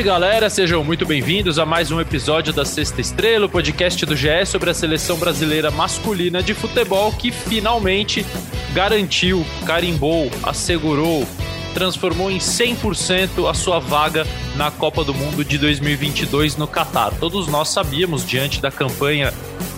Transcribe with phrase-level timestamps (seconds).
[0.00, 4.16] salve galera, sejam muito bem-vindos a mais um episódio da Sexta Estrela, o podcast do
[4.16, 8.24] GE sobre a seleção brasileira masculina de futebol que finalmente
[8.72, 11.26] garantiu, carimbou, assegurou,
[11.74, 17.12] transformou em 100% a sua vaga na Copa do Mundo de 2022 no Catar.
[17.18, 19.32] Todos nós sabíamos, diante da campanha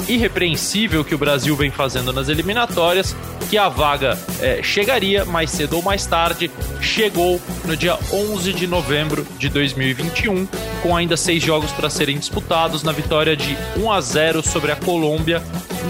[0.09, 3.15] irrepreensível que o Brasil vem fazendo nas eliminatórias,
[3.49, 6.51] que a vaga é, chegaria mais cedo ou mais tarde.
[6.81, 10.47] Chegou no dia 11 de novembro de 2021,
[10.83, 14.77] com ainda seis jogos para serem disputados, na vitória de 1 a 0 sobre a
[14.77, 15.43] Colômbia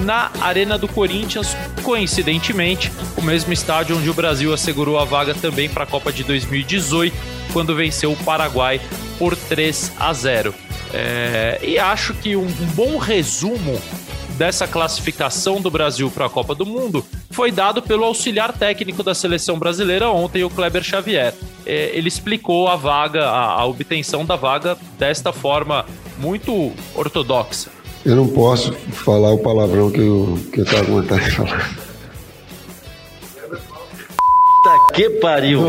[0.05, 5.69] na Arena do Corinthians, coincidentemente, o mesmo estádio onde o Brasil assegurou a vaga também
[5.69, 7.15] para a Copa de 2018,
[7.53, 8.81] quando venceu o Paraguai
[9.19, 10.55] por 3 a 0.
[10.95, 13.79] É, e acho que um, bom resumo
[14.39, 19.15] dessa classificação do Brasil para a Copa do Mundo foi dado pelo auxiliar técnico da
[19.15, 21.35] seleção brasileira ontem, o Kleber Xavier.
[21.67, 25.85] É, ele explicou a vaga, a, obtenção da vaga desta forma
[26.19, 27.71] muito ortodoxa.
[28.03, 31.82] Eu não posso falar o palavrão que eu, que eu vontade de falar.
[34.93, 35.69] Que pariu!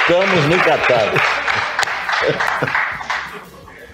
[0.00, 1.12] Estamos no Catar.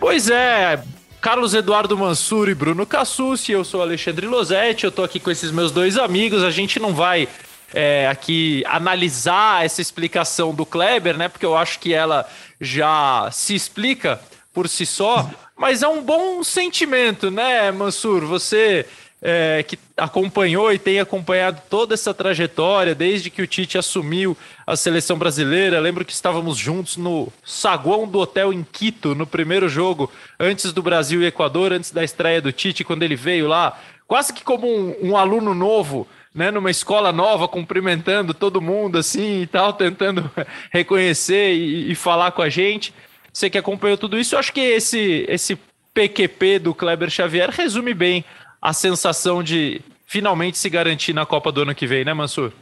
[0.01, 0.83] Pois é,
[1.21, 5.51] Carlos Eduardo Mansur e Bruno Cassucci, eu sou Alexandre Losetti, eu tô aqui com esses
[5.51, 7.29] meus dois amigos, a gente não vai
[7.75, 12.27] é, aqui analisar essa explicação do Kleber, né, porque eu acho que ela
[12.61, 14.21] já se explica
[14.55, 18.25] por si só, mas é um bom sentimento, né, Mansur?
[18.27, 18.87] Você
[19.21, 24.37] é, que acompanhou e tem acompanhado toda essa trajetória desde que o Tite assumiu
[24.67, 25.81] a seleção brasileira.
[25.81, 30.83] Lembro que estávamos juntos no saguão do hotel em Quito, no primeiro jogo, antes do
[30.83, 34.67] Brasil e Equador, antes da estreia do Tite, quando ele veio lá, quase que como
[34.69, 36.07] um, um aluno novo.
[36.35, 40.31] Né, numa escola nova, cumprimentando todo mundo assim e tal, tentando
[40.71, 42.93] reconhecer e, e falar com a gente.
[43.33, 45.59] Você que acompanhou tudo isso, eu acho que esse, esse
[45.95, 48.23] PQP do Kleber Xavier resume bem
[48.61, 52.53] a sensação de finalmente se garantir na Copa do ano que vem, né, Mansur?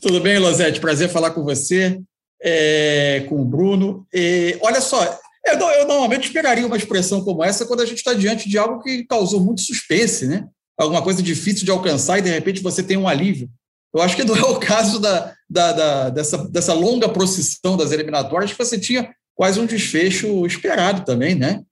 [0.00, 0.80] Tudo bem, Lozete?
[0.80, 2.00] Prazer falar com você,
[2.42, 4.06] é, com o Bruno.
[4.12, 5.04] E, olha só,
[5.44, 8.82] eu, eu, normalmente esperaria uma expressão como essa quando a gente está diante de algo
[8.82, 10.46] que causou muito suspense, né?
[10.78, 13.48] Alguma coisa difícil de alcançar e de repente você tem um alívio.
[13.94, 17.92] Eu acho que não é o caso da, da, da, dessa, dessa longa procissão das
[17.92, 21.62] eliminatórias que você tinha quase um desfecho esperado também, né?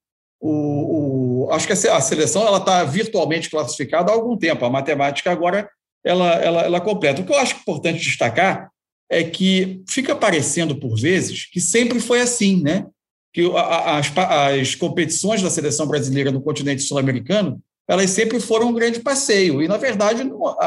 [0.41, 4.65] O, o acho que a seleção ela está virtualmente classificada há algum tempo.
[4.65, 5.69] A matemática agora
[6.05, 7.21] ela, ela, ela completa.
[7.21, 8.71] O que eu acho importante destacar
[9.11, 12.87] é que fica parecendo por vezes que sempre foi assim, né?
[13.33, 19.01] Que as, as competições da seleção brasileira no continente sul-americano elas sempre foram um grande
[19.01, 20.23] passeio e na verdade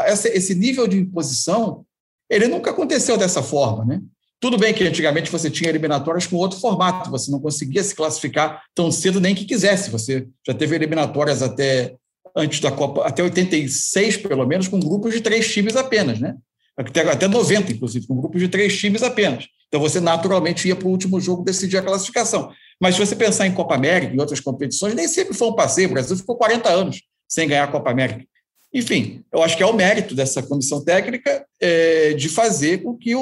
[0.07, 1.85] esse nível de imposição
[2.29, 4.01] ele nunca aconteceu dessa forma, né?
[4.43, 8.61] Tudo bem que antigamente você tinha eliminatórias com outro formato, você não conseguia se classificar
[8.75, 9.89] tão cedo nem que quisesse.
[9.89, 11.95] Você já teve eliminatórias até
[12.35, 16.35] antes da Copa, até 86, pelo menos, com grupos de três times apenas, né?
[16.75, 19.47] Até, até 90, inclusive, com grupos de três times apenas.
[19.69, 22.51] Então você naturalmente ia para o último jogo decidir a classificação.
[22.81, 25.87] Mas se você pensar em Copa América e outras competições, nem sempre foi um passeio.
[25.87, 28.25] O Brasil ficou 40 anos sem ganhar a Copa América.
[28.73, 33.15] Enfim, eu acho que é o mérito dessa comissão técnica é, de fazer com que
[33.15, 33.21] o,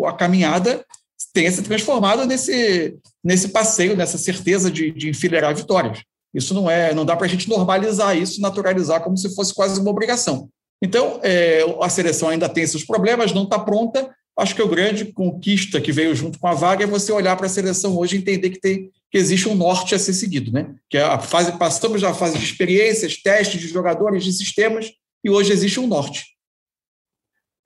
[0.00, 0.84] o, a caminhada
[1.32, 6.02] tenha se transformado nesse, nesse passeio, nessa certeza de, de enfileirar vitórias.
[6.32, 9.80] Isso não é, não dá para a gente normalizar isso, naturalizar como se fosse quase
[9.80, 10.48] uma obrigação.
[10.82, 14.10] Então, é, a seleção ainda tem seus problemas, não está pronta.
[14.38, 17.46] Acho que o grande conquista que veio junto com a vaga é você olhar para
[17.46, 20.74] a seleção hoje e entender que tem que existe um norte a ser seguido, né?
[20.88, 24.90] Que é a fase passamos da fase de experiências, testes de jogadores, de sistemas
[25.22, 26.24] e hoje existe um norte.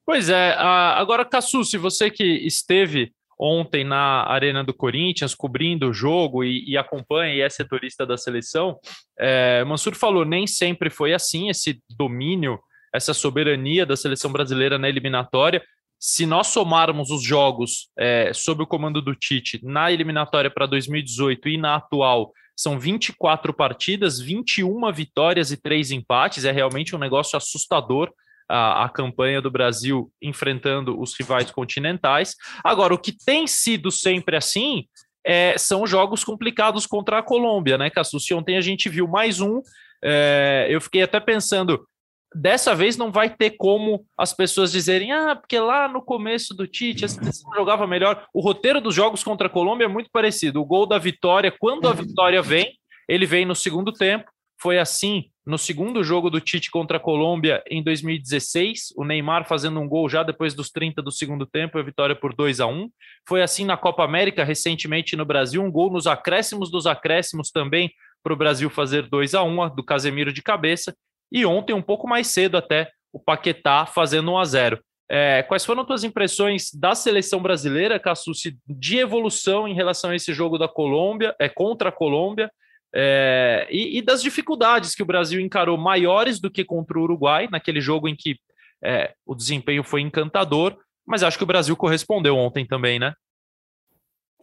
[0.05, 0.55] Pois é.
[0.59, 6.65] Agora, Cassu, se você que esteve ontem na Arena do Corinthians, cobrindo o jogo e,
[6.69, 8.81] e acompanha e é setorista da seleção,
[9.17, 12.59] é, Mansur falou, nem sempre foi assim, esse domínio,
[12.93, 15.63] essa soberania da seleção brasileira na eliminatória
[15.99, 21.49] se nós somarmos os jogos é, sob o comando do Tite na eliminatória para 2018
[21.49, 26.45] e na atual, são 24 partidas, 21 vitórias e 3 empates.
[26.45, 28.11] É realmente um negócio assustador
[28.49, 32.35] a, a, campanha do Brasil enfrentando os rivais continentais.
[32.65, 34.85] Agora, o que tem sido sempre assim
[35.25, 38.33] é, são jogos complicados contra a Colômbia, né, Cassucci?
[38.33, 39.61] Ontem a gente viu mais um.
[40.03, 41.87] É, eu fiquei até pensando,
[42.35, 46.67] dessa vez não vai ter como as pessoas dizerem, ah, porque lá no começo do
[46.67, 48.27] Tite a seleção jogava melhor.
[48.33, 50.61] O roteiro dos jogos contra a Colômbia é muito parecido.
[50.61, 52.73] O gol da vitória, quando a vitória vem,
[53.09, 54.31] ele vem no segundo tempo.
[54.59, 59.79] Foi assim no segundo jogo do Tite contra a Colômbia em 2016, o Neymar fazendo
[59.79, 62.91] um gol já depois dos 30 do segundo tempo, a vitória por 2 a 1.
[63.29, 67.93] Foi assim na Copa América recentemente no Brasil, um gol nos acréscimos dos acréscimos também
[68.25, 70.97] para o Brasil fazer 2 a 1 do Casemiro de cabeça.
[71.31, 74.81] E ontem, um pouco mais cedo até, o Paquetá fazendo 1 a 0.
[75.09, 80.17] É, quais foram as tuas impressões da seleção brasileira, Cassucci, de evolução em relação a
[80.17, 82.51] esse jogo da Colômbia, é contra a Colômbia,
[82.95, 87.49] é, e, e, das dificuldades que o Brasil encarou maiores do que contra o Uruguai,
[87.51, 88.37] naquele jogo em que
[88.83, 90.77] é, o desempenho foi encantador,
[91.07, 93.13] mas acho que o Brasil correspondeu ontem também, né?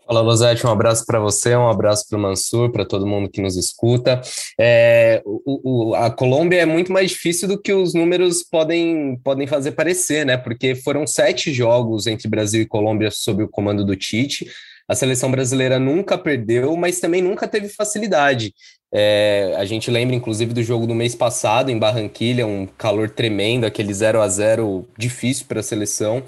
[0.05, 3.41] Fala, Losete, um abraço para você, um abraço para o Mansur, para todo mundo que
[3.41, 4.19] nos escuta.
[4.59, 9.47] É, o, o, a Colômbia é muito mais difícil do que os números podem, podem
[9.47, 10.35] fazer parecer, né?
[10.35, 14.45] Porque foram sete jogos entre Brasil e Colômbia sob o comando do Tite.
[14.89, 18.53] A seleção brasileira nunca perdeu, mas também nunca teve facilidade.
[18.93, 23.65] É, a gente lembra, inclusive, do jogo do mês passado em Barranquilha, um calor tremendo,
[23.65, 26.21] aquele 0 a 0 difícil para a seleção.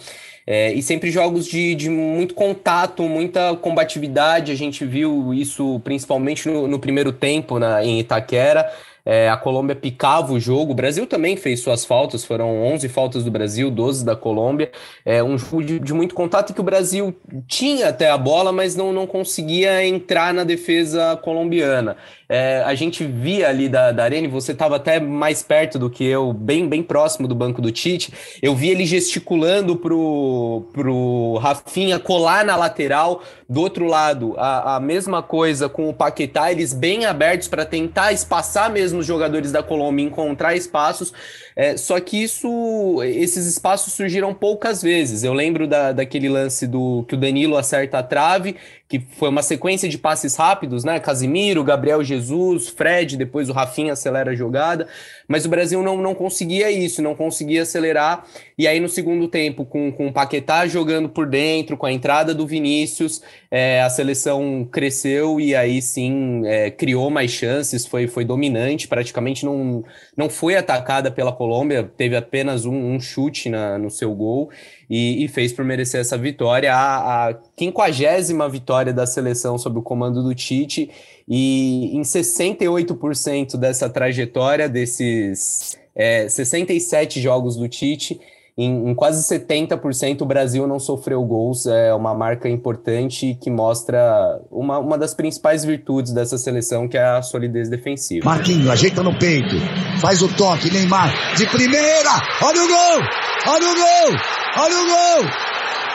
[0.47, 4.51] É, e sempre jogos de, de, muito contato, muita combatividade.
[4.51, 8.71] A gente viu isso principalmente no, no primeiro tempo na, em Itaquera.
[9.05, 13.23] É, a Colômbia picava o jogo, o Brasil também fez suas faltas, foram 11 faltas
[13.23, 14.71] do Brasil, 12 da Colômbia.
[15.05, 17.15] É um jogo de, de muito contato que o Brasil
[17.47, 21.95] tinha até a bola, mas não, não conseguia entrar na defesa colombiana.
[22.27, 26.03] É, a gente via ali da, da Arena, você estava até mais perto do que
[26.03, 28.11] eu, bem, bem próximo do banco do Tite.
[28.41, 33.21] Eu vi ele gesticulando pro, pro Rafinha colar na lateral.
[33.47, 38.11] Do outro lado, a, a mesma coisa com o Paquetá, eles bem abertos para tentar
[38.11, 41.13] espaçar mesmo os jogadores da Colômbia, encontrar espaços.
[41.55, 45.23] É, só que isso, esses espaços surgiram poucas vezes.
[45.23, 48.57] Eu lembro da, daquele lance do que o Danilo acerta a trave,
[48.87, 50.99] que foi uma sequência de passes rápidos, né?
[50.99, 54.87] Casimiro, Gabriel Jesus, Fred, depois o Rafinha acelera a jogada,
[55.27, 58.25] mas o Brasil não, não conseguia isso, não conseguia acelerar.
[58.57, 62.33] E aí no segundo tempo, com, com o Paquetá jogando por dentro, com a entrada
[62.33, 68.23] do Vinícius, é, a seleção cresceu e aí sim é, criou mais chances, foi, foi
[68.23, 69.83] dominante, praticamente não,
[70.15, 74.49] não foi atacada pela Colômbia, teve apenas um, um chute na, no seu gol
[74.89, 79.81] e, e, fez por merecer essa vitória, a, a quinquagésima vitória da seleção sob o
[79.83, 80.89] comando do Tite,
[81.27, 88.19] e em 68% dessa trajetória, desses é, 67 jogos do Tite,
[88.57, 94.39] em, em, quase 70% o Brasil não sofreu gols, é uma marca importante que mostra
[94.49, 98.25] uma, uma das principais virtudes dessa seleção, que é a solidez defensiva.
[98.25, 99.55] Marquinho, ajeita no peito,
[99.99, 102.11] faz o toque, Neymar, de primeira,
[102.41, 103.07] olha o gol,
[103.47, 104.19] olha o gol,
[104.57, 105.31] olha o gol,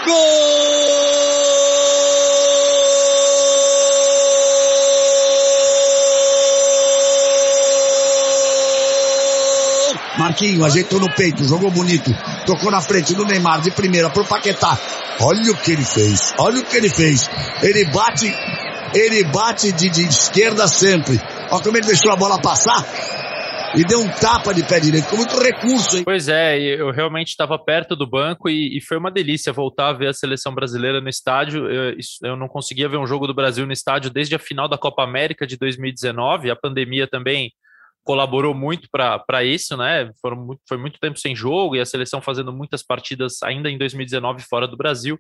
[0.07, 1.80] gol!
[10.21, 12.11] Marquinho ajeitou no peito, jogou bonito,
[12.45, 14.79] tocou na frente do Neymar de primeira pro Paquetá.
[15.23, 17.27] Olha o que ele fez, olha o que ele fez.
[17.63, 18.31] Ele bate,
[18.95, 21.19] ele bate de, de esquerda sempre.
[21.51, 22.85] Olha como ele deixou a bola passar
[23.75, 25.97] e deu um tapa de pé direito, com muito recurso.
[25.97, 26.05] Hein?
[26.05, 29.97] Pois é, eu realmente estava perto do banco e, e, foi uma delícia voltar a
[29.97, 31.67] ver a seleção brasileira no estádio.
[31.67, 34.77] Eu, eu, não conseguia ver um jogo do Brasil no estádio desde a final da
[34.77, 36.51] Copa América de 2019.
[36.51, 37.53] A pandemia também
[38.05, 40.11] colaborou muito para isso, né?
[40.37, 44.43] Muito, foi muito tempo sem jogo e a seleção fazendo muitas partidas ainda em 2019
[44.43, 45.19] fora do Brasil.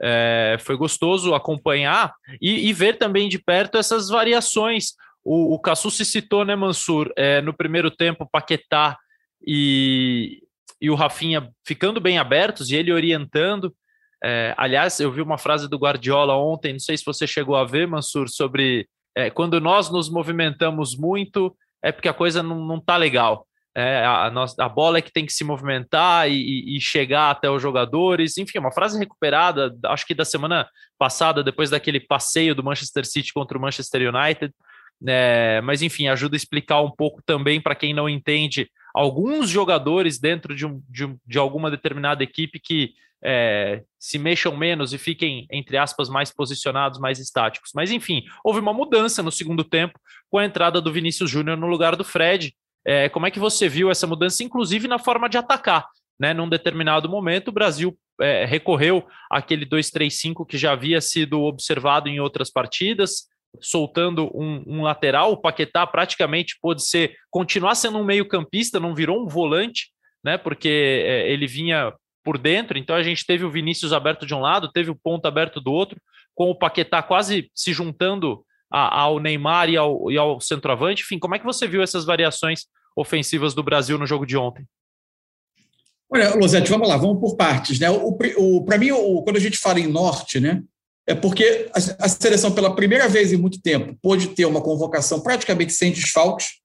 [0.00, 4.94] É, foi gostoso acompanhar e, e, ver também de perto essas variações.
[5.24, 7.12] O, o Cassu se citou, né, Mansur?
[7.16, 8.96] É, no primeiro tempo, Paquetá
[9.46, 10.42] e,
[10.80, 13.72] e o Rafinha ficando bem abertos e ele orientando.
[14.24, 17.64] É, aliás, eu vi uma frase do Guardiola ontem, não sei se você chegou a
[17.64, 22.80] ver, Mansur, sobre é, quando nós nos movimentamos muito, é porque a coisa não, não
[22.80, 23.46] tá legal.
[23.74, 27.62] É, a, a, bola é que tem que se movimentar e, e, chegar até os
[27.62, 28.36] jogadores.
[28.36, 33.32] Enfim, uma frase recuperada, acho que da semana passada, depois daquele passeio do Manchester City
[33.32, 34.52] contra o Manchester United.
[35.06, 40.18] É, mas, enfim, ajuda a explicar um pouco também para quem não entende alguns jogadores
[40.18, 42.94] dentro de, um, de, de alguma determinada equipe que
[43.24, 47.70] é, se mexam menos e fiquem, entre aspas, mais posicionados, mais estáticos.
[47.74, 51.68] Mas, enfim, houve uma mudança no segundo tempo com a entrada do Vinícius Júnior no
[51.68, 52.54] lugar do Fred.
[52.84, 55.86] É, como é que você viu essa mudança, inclusive na forma de atacar?
[56.18, 56.34] Né?
[56.34, 62.20] Num determinado momento, o Brasil é, recorreu àquele 2-3-5 que já havia sido observado em
[62.20, 63.28] outras partidas,
[63.60, 65.32] soltando um, um, lateral.
[65.32, 69.90] O Paquetá praticamente pôde ser continuar sendo um meio-campista, não virou um volante,
[70.24, 70.38] né?
[70.38, 71.92] Porque é, ele vinha
[72.24, 75.26] por dentro, então a gente teve o Vinícius aberto de um lado, teve o ponto
[75.26, 76.00] aberto do outro,
[76.34, 81.02] com o Paquetá quase se juntando a, ao Neymar e ao, e ao centroavante.
[81.02, 82.66] Enfim, como é que você viu essas variações
[82.96, 84.64] ofensivas do Brasil no jogo de ontem?
[86.10, 87.78] Olha, Losete, vamos lá, vamos por partes.
[87.78, 87.90] Né?
[87.90, 90.62] O, o Para mim, o, quando a gente fala em norte, né,
[91.06, 91.68] é porque
[91.98, 96.60] a, seleção, pela primeira vez em muito tempo, pôde ter uma convocação praticamente sem desfalques,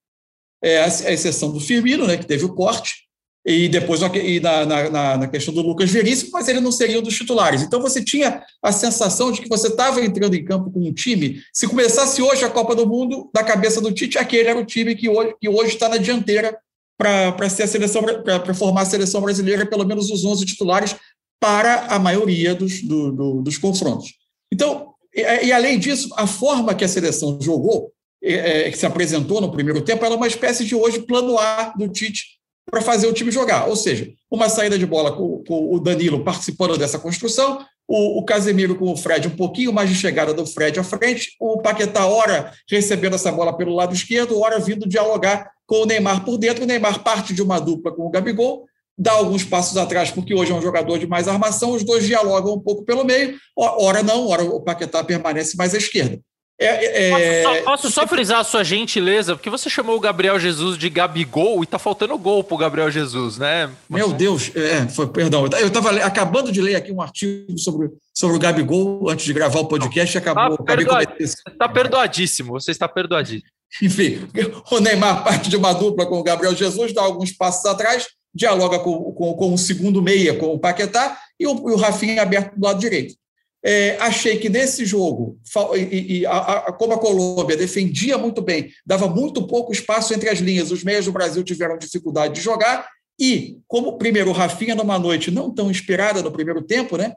[0.63, 3.07] é, a, exceção do Firmino, né, que teve o corte,
[3.45, 7.01] e depois e na, na, na, questão do Lucas Veríssimo, mas ele não seria um
[7.01, 7.61] dos titulares.
[7.61, 11.41] Então você tinha a sensação de que você estava entrando em campo com um time.
[11.53, 14.95] Se começasse hoje a Copa do Mundo, da cabeça do Tite, aquele era o time
[14.95, 16.57] que hoje, que hoje está na dianteira
[16.97, 20.95] para ser a seleção para formar a seleção brasileira, pelo menos os 11 titulares,
[21.39, 24.16] para a maioria dos, do, do, dos confrontos.
[24.51, 29.41] Então, e, e, além disso, a forma que a seleção jogou, é, que se apresentou
[29.41, 32.37] no primeiro tempo, era uma espécie de hoje plano A do Tite
[32.69, 33.67] para fazer o time jogar.
[33.67, 38.25] Ou seja, uma saída de bola com, com o Danilo participando dessa construção, o, o,
[38.25, 42.05] Casemiro com o Fred um pouquinho mais de chegada do Fred à frente, o Paquetá,
[42.05, 46.65] hora recebendo essa bola pelo lado esquerdo, hora vindo dialogar com o Neymar por dentro.
[46.65, 48.65] O Neymar parte de uma dupla com o Gabigol,
[48.97, 52.55] dá alguns passos atrás, porque hoje é um jogador de mais armação, os dois dialogam
[52.55, 56.19] um pouco pelo meio, hora não, hora o Paquetá permanece mais à esquerda.
[56.59, 57.11] É, é...
[57.11, 60.89] Posso, só, posso, só, frisar a sua gentileza, porque você chamou o Gabriel Jesus de
[60.89, 63.69] Gabigol e tá faltando gol pro Gabriel Jesus, né?
[63.87, 65.47] Meu Deus, é, foi, perdão.
[65.59, 69.59] Eu estava acabando de ler aqui um artigo sobre, sobre o Gabigol antes de gravar
[69.59, 70.57] o podcast e acabou.
[70.57, 71.05] Tá, perdoa,
[71.59, 73.51] tá perdoadíssimo, você está perdoadíssimo.
[73.83, 74.27] Enfim,
[74.71, 78.07] o Neymar parte de uma dupla com o Gabriel Jesus, dá alguns passos atrás,
[78.37, 82.21] dialoga com, com, com o segundo meia, com o Paquetá, e o, e o Rafinha
[82.21, 83.15] aberto do lado direito.
[83.65, 85.39] É, achei que nesse jogo,
[85.75, 90.29] e, e a, a, como a Colômbia defendia muito bem, dava muito pouco espaço entre
[90.29, 92.87] as linhas, os meias do Brasil tiveram dificuldade de jogar,
[93.19, 97.15] e como primeiro o Rafinha numa noite não tão inspirada no primeiro tempo, né?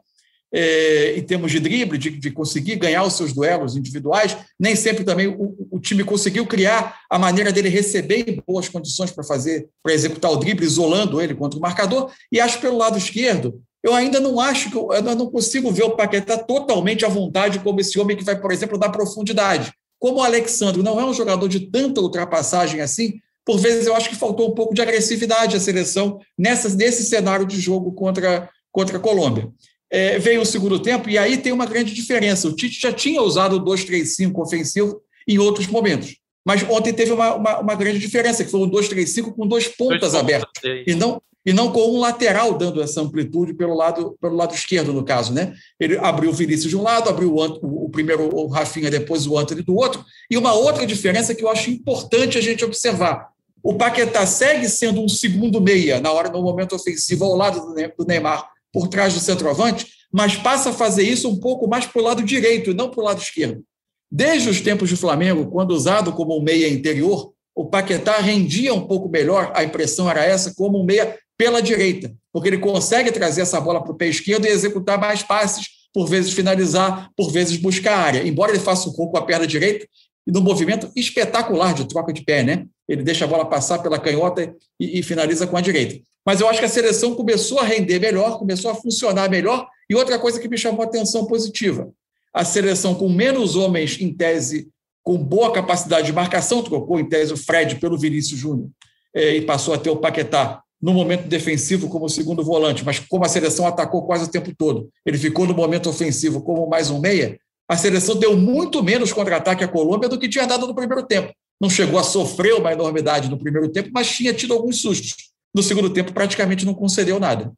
[0.53, 5.05] É, em termos de drible, de, de, conseguir ganhar os seus duelos individuais, nem sempre
[5.05, 9.69] também o, o time conseguiu criar a maneira dele receber em boas condições para fazer,
[9.81, 12.11] para executar o drible, isolando ele contra o marcador.
[12.29, 15.83] E acho pelo lado esquerdo, eu ainda não acho que eu, eu não consigo ver
[15.83, 19.73] o Paquetá totalmente à vontade como esse homem que vai, por exemplo, dar profundidade.
[19.97, 24.09] Como o Alexandre não é um jogador de tanta ultrapassagem assim, por vezes eu acho
[24.09, 28.97] que faltou um pouco de agressividade à seleção nessa, nesse cenário de jogo contra, contra
[28.97, 29.49] a Colômbia.
[29.91, 32.47] É, veio o segundo tempo e aí tem uma grande diferença.
[32.47, 36.15] O Tite já tinha usado o 2-3-5 ofensivo em outros momentos.
[36.45, 39.99] Mas ontem teve uma, uma, uma grande diferença, que foi um 2-3-5 com dois pontas
[39.99, 40.49] dois abertas.
[40.87, 44.93] E não, e não com um lateral dando essa amplitude pelo lado, pelo lado esquerdo,
[44.93, 45.33] no caso.
[45.33, 45.53] Né?
[45.79, 49.37] Ele abriu o Vinícius de um lado, abriu o, o primeiro o Rafinha, depois o
[49.37, 50.03] Antony do outro.
[50.29, 53.29] E uma outra diferença que eu acho importante a gente observar.
[53.63, 58.05] O Paquetá segue sendo um segundo meia na hora do momento ofensivo ao lado do
[58.05, 62.03] Neymar, por trás do centroavante, mas passa a fazer isso um pouco mais para o
[62.03, 63.63] lado direito e não para o lado esquerdo.
[64.11, 68.85] Desde os tempos do Flamengo, quando usado como um meia interior, o Paquetá rendia um
[68.85, 73.41] pouco melhor, a impressão era essa, como um meia pela direita, porque ele consegue trazer
[73.41, 77.57] essa bola para o pé esquerdo e executar mais passes, por vezes finalizar, por vezes
[77.57, 78.27] buscar a área.
[78.27, 79.87] Embora ele faça um pouco com a perna direita,
[80.25, 82.65] e no movimento espetacular de troca de pé, né?
[82.91, 86.03] Ele deixa a bola passar pela canhota e, e finaliza com a direita.
[86.25, 89.65] Mas eu acho que a seleção começou a render melhor, começou a funcionar melhor.
[89.89, 91.89] E outra coisa que me chamou a atenção positiva:
[92.33, 94.67] a seleção com menos homens em tese,
[95.01, 98.69] com boa capacidade de marcação, trocou em tese o Fred pelo Vinícius Júnior
[99.15, 103.23] eh, e passou a ter o Paquetá no momento defensivo como segundo volante, mas como
[103.23, 106.99] a seleção atacou quase o tempo todo, ele ficou no momento ofensivo como mais um
[106.99, 111.05] meia, a seleção deu muito menos contra-ataque à Colômbia do que tinha dado no primeiro
[111.05, 111.31] tempo.
[111.61, 115.13] Não chegou a sofrer uma enormidade no primeiro tempo, mas tinha tido alguns sustos.
[115.53, 117.53] No segundo tempo, praticamente não concedeu nada.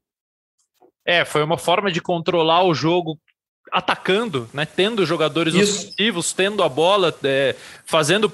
[1.05, 3.17] É, foi uma forma de controlar o jogo
[3.71, 5.87] atacando, né, tendo jogadores Isso.
[5.87, 7.55] ofensivos, tendo a bola, é,
[7.85, 8.31] fazendo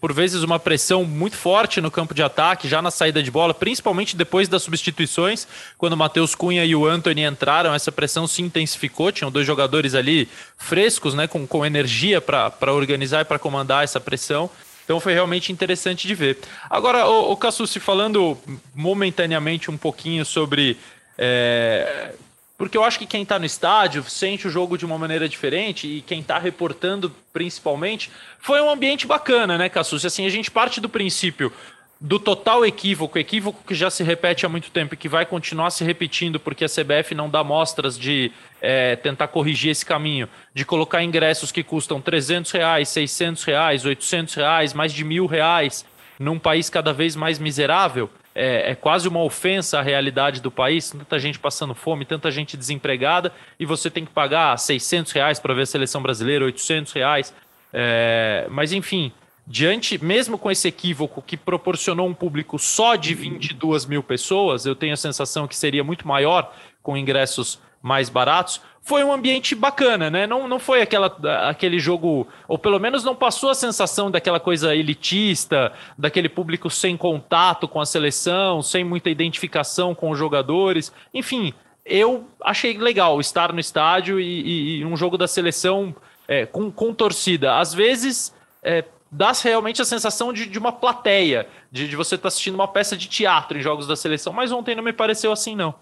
[0.00, 3.52] por vezes uma pressão muito forte no campo de ataque, já na saída de bola,
[3.52, 8.40] principalmente depois das substituições, quando o Matheus Cunha e o Anthony entraram, essa pressão se
[8.40, 13.84] intensificou, tinham dois jogadores ali frescos, né, com, com energia para organizar e para comandar
[13.84, 14.48] essa pressão.
[14.90, 16.38] Então foi realmente interessante de ver.
[16.68, 18.36] Agora, o, Cassucci, falando
[18.74, 20.76] momentaneamente um pouquinho sobre
[21.16, 22.12] é,
[22.58, 25.86] porque eu acho que quem está no estádio sente o jogo de uma maneira diferente
[25.86, 30.04] e quem está reportando principalmente foi um ambiente bacana, né, Cassus?
[30.04, 31.52] Assim, a gente parte do princípio
[32.00, 35.70] do total equívoco, equívoco que já se repete há muito tempo e que vai continuar
[35.70, 40.64] se repetindo porque a CBF não dá mostras de é, tentar corrigir esse caminho, de
[40.64, 45.84] colocar ingressos que custam 300 reais, 600 reais, 800 reais, mais de mil reais
[46.18, 50.90] num país cada vez mais miserável é, é, quase uma ofensa à realidade do país,
[50.90, 55.52] tanta gente passando fome, tanta gente desempregada, e você tem que pagar 600 reais para
[55.52, 57.34] ver a seleção brasileira, 800 reais.
[57.72, 59.12] É, mas enfim,
[59.50, 64.76] diante, mesmo com esse equívoco que proporcionou um público só de 22 mil pessoas, eu
[64.76, 70.08] tenho a sensação que seria muito maior com ingressos mais baratos, foi um ambiente bacana,
[70.08, 70.24] né?
[70.24, 71.08] Não, não foi aquela,
[71.48, 76.96] aquele jogo, ou pelo menos não passou a sensação daquela coisa elitista, daquele público sem
[76.96, 80.92] contato com a seleção, sem muita identificação com os jogadores.
[81.12, 81.52] Enfim,
[81.84, 85.92] eu achei legal estar no estádio e, e, e um jogo da seleção
[86.28, 87.58] é, com, com torcida.
[87.58, 88.32] Às vezes.
[88.62, 92.54] É, dá realmente a sensação de, de uma plateia, de, de você estar tá assistindo
[92.54, 95.74] uma peça de teatro em jogos da seleção, mas ontem não me pareceu assim, não.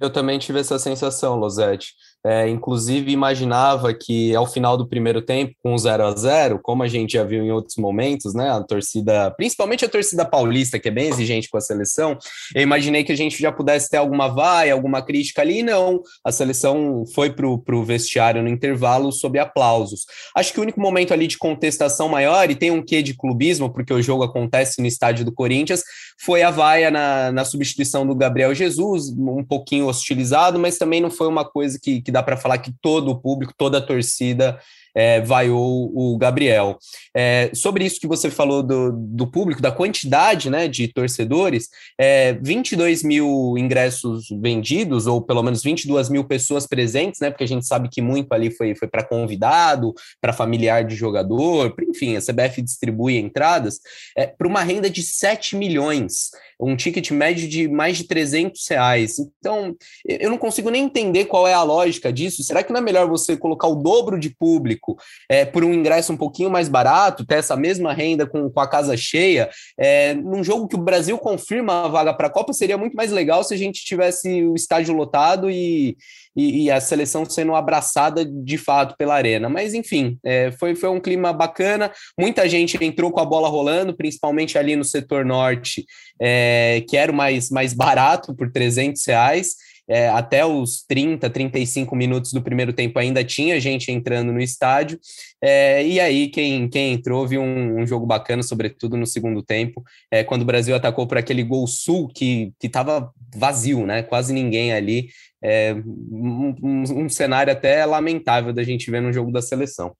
[0.00, 1.94] Eu também tive essa sensação, Losete.
[2.24, 6.88] É, inclusive, imaginava que ao final do primeiro tempo, com 0 a 0 como a
[6.88, 8.48] gente já viu em outros momentos, né?
[8.48, 12.16] A torcida, principalmente a torcida paulista, que é bem exigente com a seleção,
[12.54, 15.64] eu imaginei que a gente já pudesse ter alguma vaia, alguma crítica ali.
[15.64, 20.06] Não, a seleção foi para o vestiário no intervalo sob aplausos.
[20.36, 23.72] Acho que o único momento ali de contestação maior, e tem um quê de clubismo,
[23.72, 25.82] porque o jogo acontece no estádio do Corinthians,
[26.24, 31.10] foi a vaia na, na substituição do Gabriel Jesus, um pouquinho hostilizado, mas também não
[31.10, 34.60] foi uma coisa que, que dá para falar que todo o público, toda a torcida
[34.94, 36.78] é, vaiou o Gabriel.
[37.14, 41.68] É, sobre isso que você falou do, do público, da quantidade né, de torcedores,
[41.98, 47.48] é, 22 mil ingressos vendidos, ou pelo menos 22 mil pessoas presentes, né, porque a
[47.48, 52.20] gente sabe que muito ali foi, foi para convidado, para familiar de jogador, enfim, a
[52.20, 53.80] CBF distribui entradas,
[54.16, 56.30] é, para uma renda de 7 milhões,
[56.60, 59.18] um ticket médio de mais de 300 reais.
[59.18, 59.74] Então,
[60.06, 62.42] eu não consigo nem entender qual é a lógica disso.
[62.42, 64.81] Será que não é melhor você colocar o dobro de público?
[64.82, 64.98] Público
[65.28, 68.68] é, por um ingresso um pouquinho mais barato, ter essa mesma renda com, com a
[68.68, 69.48] casa cheia,
[69.78, 73.12] é, num jogo que o Brasil confirma a vaga para a Copa, seria muito mais
[73.12, 75.96] legal se a gente tivesse o estádio lotado e,
[76.36, 79.48] e, e, a seleção sendo abraçada de fato pela arena.
[79.48, 81.92] Mas, enfim, é, foi, foi um clima bacana.
[82.18, 85.84] Muita gente entrou com a bola rolando, principalmente ali no setor norte,
[86.20, 91.94] é, que era o mais, mais barato, por 300 reais é, até os 30, 35
[91.96, 94.98] minutos do primeiro tempo ainda tinha gente entrando no estádio,
[95.42, 99.82] é, e aí quem, quem entrou viu um, um, jogo bacana, sobretudo no segundo tempo,
[100.10, 104.02] é, quando o Brasil atacou por aquele gol sul que estava vazio, né?
[104.02, 105.08] Quase ninguém ali.
[105.44, 109.92] É, um, um, um cenário até lamentável da gente ver no jogo da seleção.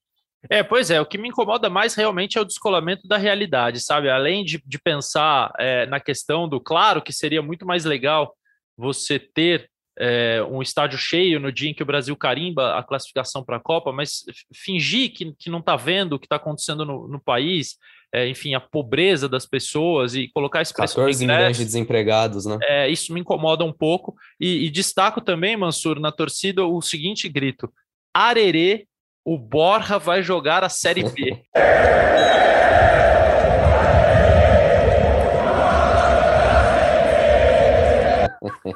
[0.49, 4.09] É, pois é, o que me incomoda mais realmente é o descolamento da realidade, sabe?
[4.09, 8.33] Além de, de pensar é, na questão do, claro que seria muito mais legal
[8.77, 9.69] você ter
[9.99, 13.59] é, um estádio cheio no dia em que o Brasil carimba a classificação para a
[13.59, 17.77] Copa, mas fingir que, que não está vendo o que está acontecendo no, no país,
[18.13, 22.57] é, enfim, a pobreza das pessoas e colocar esse preço 14 milhões de desempregados, né?
[22.63, 24.15] É, isso me incomoda um pouco.
[24.39, 27.71] E, e destaco também, Mansur, na torcida, o seguinte grito:
[28.13, 28.87] Arerê,
[29.25, 31.41] o Borja vai jogar a Série B.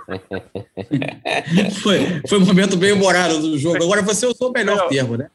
[1.81, 3.83] foi, foi um momento bem humorado do jogo.
[3.83, 5.29] Agora você usou o melhor termo, né?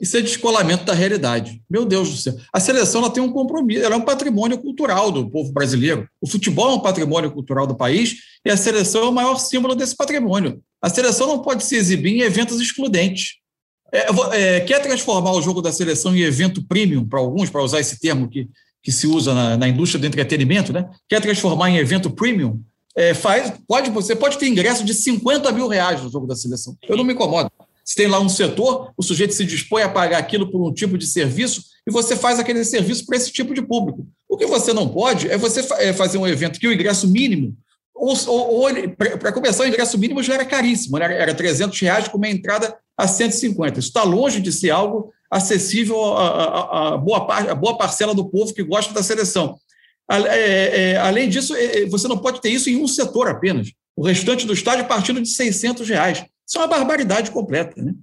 [0.00, 1.62] Isso é descolamento da realidade.
[1.70, 2.34] Meu Deus do céu.
[2.52, 6.08] A seleção ela tem um compromisso, ela é um patrimônio cultural do povo brasileiro.
[6.20, 9.74] O futebol é um patrimônio cultural do país e a seleção é o maior símbolo
[9.74, 10.60] desse patrimônio.
[10.82, 13.36] A seleção não pode se exibir em eventos excludentes.
[13.92, 17.78] É, é, quer transformar o jogo da seleção em evento premium para alguns, para usar
[17.78, 18.48] esse termo que,
[18.82, 20.90] que se usa na, na indústria do entretenimento, né?
[21.08, 22.60] Quer transformar em evento premium?
[22.96, 26.76] É, faz, pode, você pode ter ingresso de 50 mil reais no jogo da seleção.
[26.88, 27.50] Eu não me incomodo.
[27.84, 30.96] Se tem lá um setor, o sujeito se dispõe a pagar aquilo por um tipo
[30.96, 34.06] de serviço e você faz aquele serviço para esse tipo de público.
[34.28, 37.54] O que você não pode é você é fazer um evento que o ingresso mínimo,
[37.94, 41.04] ou, ou, ou para começar, o ingresso mínimo já era caríssimo, né?
[41.04, 43.80] era 300 reais com uma entrada a 150.
[43.80, 48.24] Isso está longe de ser algo acessível a, a, a, boa, a boa parcela do
[48.24, 49.58] povo que gosta da seleção.
[50.10, 53.72] É, é, além disso, é, você não pode ter isso em um setor apenas.
[53.96, 56.24] O restante do estádio partindo de 600 reais.
[56.46, 57.80] Isso é uma barbaridade completa.
[57.80, 57.94] Né?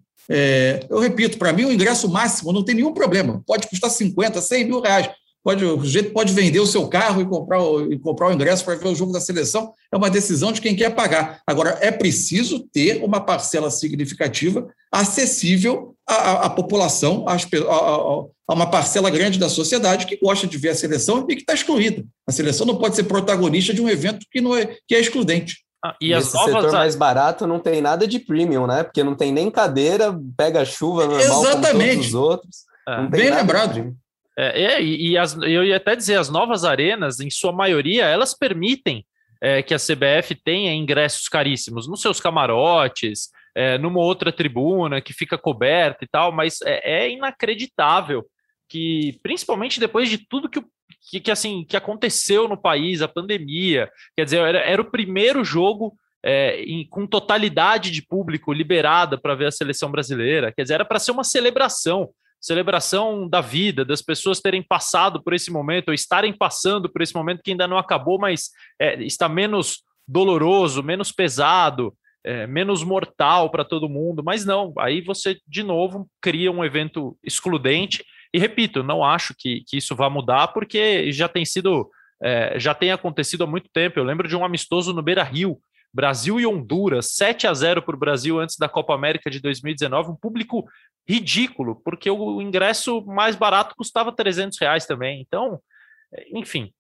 [0.89, 3.43] Eu repito, para mim o ingresso máximo não tem nenhum problema.
[3.45, 5.09] Pode custar 50, 100 mil reais.
[5.43, 8.63] Pode, o sujeito pode vender o seu carro e comprar o, e comprar o ingresso
[8.63, 9.73] para ver o jogo da seleção.
[9.91, 11.41] É uma decisão de quem quer pagar.
[11.47, 18.69] Agora, é preciso ter uma parcela significativa acessível à, à população, às, a, a, uma
[18.69, 22.03] parcela grande da sociedade que gosta de ver a seleção e que está excluída.
[22.27, 25.63] A seleção não pode ser protagonista de um evento que, não é, que é excludente.
[25.83, 26.53] Ah, e, e esse novas...
[26.53, 28.83] setor mais barato não tem nada de premium, né?
[28.83, 31.71] Porque não tem nem cadeira, pega chuva normal Exatamente.
[31.71, 32.57] como todos os outros.
[32.87, 33.07] É.
[33.07, 33.95] Bem lembrado.
[34.37, 38.33] É, é, e, as, eu ia até dizer, as novas arenas, em sua maioria, elas
[38.33, 39.05] permitem
[39.41, 45.13] é, que a CBF tenha ingressos caríssimos nos seus camarotes, é, numa outra tribuna que
[45.13, 48.25] fica coberta e tal, mas é, é inacreditável
[48.69, 50.63] que, principalmente depois de tudo que,
[51.09, 55.43] que, que assim, que aconteceu no país, a pandemia, quer dizer, era, era o primeiro
[55.43, 60.75] jogo é, em, com totalidade de público liberada para ver a seleção brasileira, quer dizer,
[60.75, 62.09] era para ser uma celebração
[62.41, 67.13] celebração da vida, das pessoas terem passado por esse momento, ou estarem passando por esse
[67.13, 68.49] momento que ainda não acabou, mas
[68.79, 75.01] é, está menos doloroso, menos pesado, é, menos mortal para todo mundo, mas não, aí
[75.01, 78.03] você de novo cria um evento excludente.
[78.33, 81.89] E repito, não acho que, que isso vá mudar, porque já tem sido,
[82.21, 83.99] é, já tem acontecido há muito tempo.
[83.99, 85.59] Eu lembro de um amistoso no Beira Rio,
[85.93, 90.11] Brasil e Honduras, 7 a 0 para o Brasil antes da Copa América de 2019,
[90.11, 90.65] um público
[91.07, 95.21] ridículo, porque o ingresso mais barato custava 300 reais também.
[95.21, 95.59] Então,
[96.33, 96.71] enfim,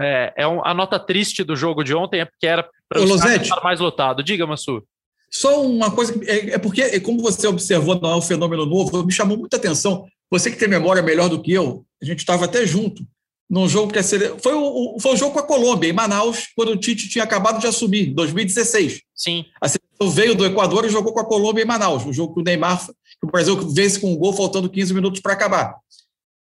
[0.00, 3.62] é, é um, a nota triste do jogo de ontem é porque era para estar
[3.62, 4.22] mais lotado.
[4.22, 4.82] Diga, Mansur.
[5.30, 9.12] Só uma coisa, é, é porque, como você observou, não é um fenômeno novo, me
[9.12, 10.06] chamou muita atenção.
[10.30, 13.04] Você que tem memória melhor do que eu, a gente estava até junto
[13.50, 14.36] num jogo que a sele...
[14.38, 17.60] foi, o, foi o jogo com a Colômbia, em Manaus, quando o Tite tinha acabado
[17.60, 19.02] de assumir, em 2016.
[19.12, 19.44] Sim.
[19.60, 22.40] A seleção veio do Equador e jogou com a Colômbia em Manaus, o jogo que
[22.40, 25.74] o Neymar, que o Brasil vence com um gol faltando 15 minutos para acabar.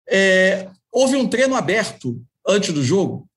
[0.10, 3.28] É, houve um treino aberto antes do jogo,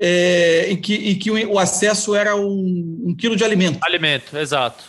[0.00, 3.80] é, em que, em que o acesso era um, um quilo de alimento.
[3.82, 4.84] Alimento, exato.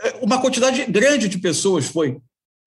[0.00, 2.18] É, uma quantidade grande de pessoas foi.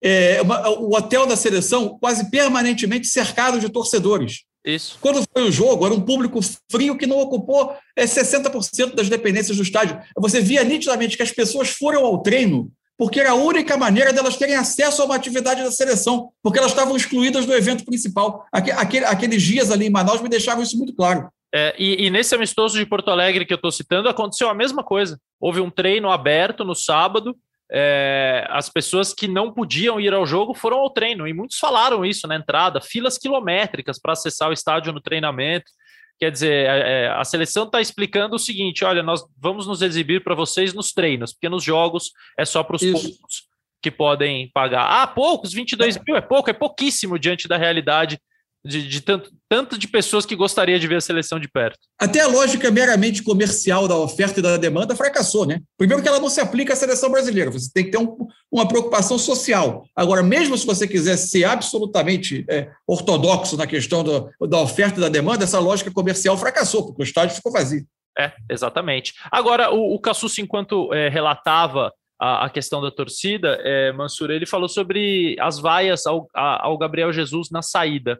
[0.02, 4.44] É, uma, o hotel da seleção quase permanentemente cercado de torcedores.
[4.64, 4.96] Isso.
[5.00, 6.38] Quando foi o jogo, era um público
[6.70, 10.00] frio que não ocupou é, 60% das dependências do estádio.
[10.16, 14.36] Você via nitidamente que as pessoas foram ao treino porque era a única maneira delas
[14.36, 18.46] terem acesso a uma atividade da seleção, porque elas estavam excluídas do evento principal.
[18.52, 21.28] Aquele, aqueles dias ali em Manaus me deixavam isso muito claro.
[21.52, 24.84] É, e, e, nesse amistoso de Porto Alegre que eu estou citando, aconteceu a mesma
[24.84, 25.18] coisa.
[25.40, 27.36] Houve um treino aberto no sábado,
[27.74, 32.04] é, as pessoas que não podiam ir ao jogo foram ao treino, e muitos falaram
[32.04, 35.72] isso na entrada, filas quilométricas para acessar o estádio no treinamento.
[36.18, 40.22] Quer dizer, é, é a seleção está explicando o seguinte: olha, nós vamos nos exibir
[40.22, 43.48] para vocês nos treinos, porque nos jogos é só para os poucos
[43.82, 45.02] que podem pagar.
[45.02, 48.20] Ah, poucos, 22 mil é pouco, é pouquíssimo diante da realidade
[48.64, 51.78] de, de, tanto, tanto de pessoas que gostaria de ver a seleção de perto.
[52.00, 55.60] Até a lógica meramente comercial da oferta e da demanda fracassou, né?
[55.76, 58.16] Primeiro que ela não se aplica à seleção brasileira, você tem que ter um,
[58.50, 59.84] uma preocupação social.
[59.94, 65.02] Agora, mesmo se você quiser ser absolutamente é, ortodoxo na questão do, da oferta e
[65.02, 67.84] da demanda, essa lógica comercial fracassou, porque o estádio ficou vazio.
[68.18, 69.12] É, exatamente.
[69.30, 74.68] Agora, o, o Cassus, enquanto é, relatava a, questão da torcida, é, Mansur, ele falou
[74.68, 78.18] sobre as vaias ao, ao Gabriel Jesus na saída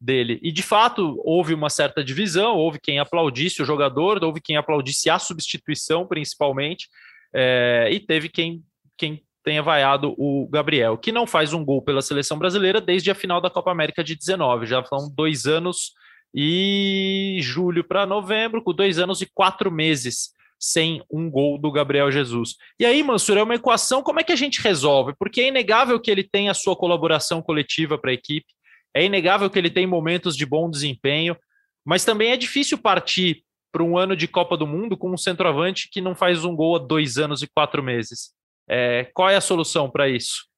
[0.00, 0.38] dele.
[0.42, 5.10] E de fato houve uma certa divisão, houve quem aplaudisse o jogador, houve quem aplaudisse
[5.10, 6.88] a substituição, principalmente,
[7.34, 8.62] é, e teve quem,
[8.96, 13.14] quem tenha vaiado o Gabriel, que não faz um gol pela seleção brasileira desde a
[13.14, 14.66] final da Copa América de 19.
[14.66, 15.92] Já são dois anos
[16.34, 20.30] e julho para novembro, com dois anos e quatro meses
[20.62, 22.56] sem um gol do Gabriel Jesus.
[22.78, 25.14] E aí, Mansur, é uma equação, como é que a gente resolve?
[25.18, 28.46] Porque é inegável que ele tem a sua colaboração coletiva para a equipe,
[28.94, 31.36] é inegável que ele tem momentos de bom desempenho,
[31.84, 35.88] mas também é difícil partir para um ano de Copa do Mundo com um centroavante
[35.90, 38.30] que não faz um gol há dois anos e quatro meses.
[38.68, 40.48] É, qual é a solução para isso?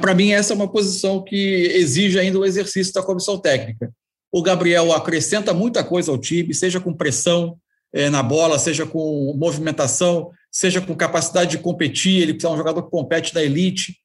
[0.00, 3.92] Para mim, essa é uma posição que exige ainda o exercício da comissão técnica.
[4.32, 7.56] O Gabriel acrescenta muita coisa ao time, seja com pressão
[7.92, 12.22] é, na bola, seja com movimentação, seja com capacidade de competir.
[12.22, 13.96] Ele é um jogador que compete na elite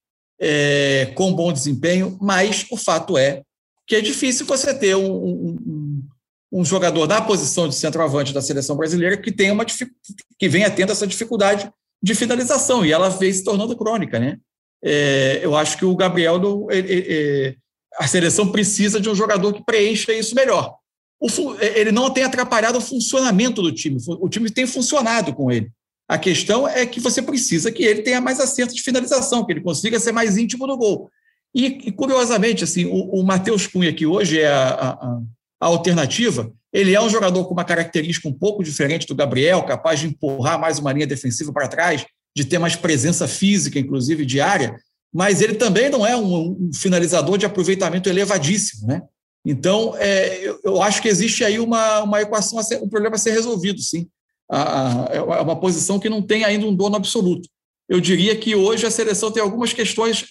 [0.41, 3.43] é, com bom desempenho, mas o fato é
[3.85, 6.03] que é difícil você ter um, um,
[6.51, 10.91] um jogador da posição de centroavante da seleção brasileira que tenha uma que venha tendo
[10.91, 11.71] essa dificuldade
[12.03, 14.37] de finalização, e ela vem se tornando crônica, né?
[14.83, 17.55] É, eu acho que o Gabriel, ele,
[17.99, 20.75] a seleção precisa de um jogador que preencha isso melhor.
[21.19, 21.27] O,
[21.59, 25.69] ele não tem atrapalhado o funcionamento do time, o time tem funcionado com ele.
[26.11, 29.61] A questão é que você precisa que ele tenha mais acerto de finalização, que ele
[29.61, 31.09] consiga ser mais íntimo do gol.
[31.55, 35.21] E, e curiosamente, assim, o, o Matheus Cunha, que hoje é a, a,
[35.61, 40.01] a, alternativa, ele é um jogador com uma característica um pouco diferente do Gabriel, capaz
[40.01, 44.75] de empurrar mais uma linha defensiva para trás, de ter mais presença física, inclusive diária,
[45.13, 49.01] mas ele também não é um, um finalizador de aproveitamento elevadíssimo, né?
[49.45, 53.17] Então, é, eu, eu, acho que existe aí uma, uma equação, ser, um problema a
[53.17, 54.09] ser resolvido, sim
[54.51, 57.47] é uma posição que não tem ainda um dono absoluto.
[57.87, 60.25] Eu diria que hoje a seleção tem algumas questões,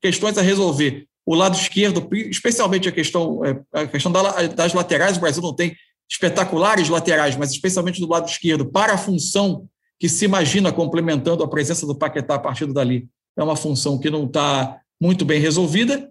[0.00, 1.06] questões a resolver.
[1.24, 5.74] O lado esquerdo, especialmente a questão, é, a questão das laterais, o Brasil não tem
[6.08, 9.66] espetaculares laterais, mas especialmente do lado esquerdo, para a função
[9.98, 13.08] que se imagina complementando a presença do Paquetá a partir dali.
[13.36, 16.08] É uma função que não está muito bem resolvida.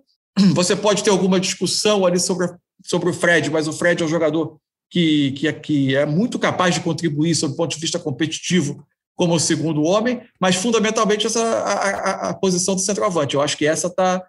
[0.53, 2.47] você pode ter alguma discussão ali sobre,
[2.83, 4.57] sobre o Fred, mas o Fred é um jogador
[4.89, 8.85] que, que, é, que é muito capaz de contribuir sob o ponto de vista competitivo
[9.15, 13.35] como segundo homem, mas fundamentalmente essa a, a, a posição do centroavante.
[13.35, 14.21] Eu acho que essa tá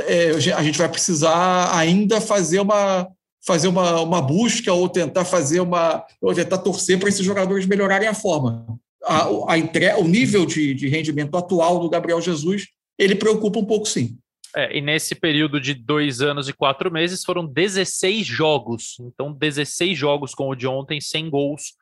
[0.00, 3.08] é, a gente vai precisar ainda fazer uma
[3.44, 8.08] fazer uma, uma busca ou tentar fazer uma ou tentar torcer para esses jogadores melhorarem
[8.08, 8.64] a forma.
[9.04, 13.64] A, a entre, o nível de, de rendimento atual do Gabriel Jesus ele preocupa um
[13.64, 14.16] pouco sim.
[14.54, 18.96] É, e nesse período de dois anos e quatro meses foram 16 jogos.
[19.00, 21.74] Então, 16 jogos com o de ontem, sem gols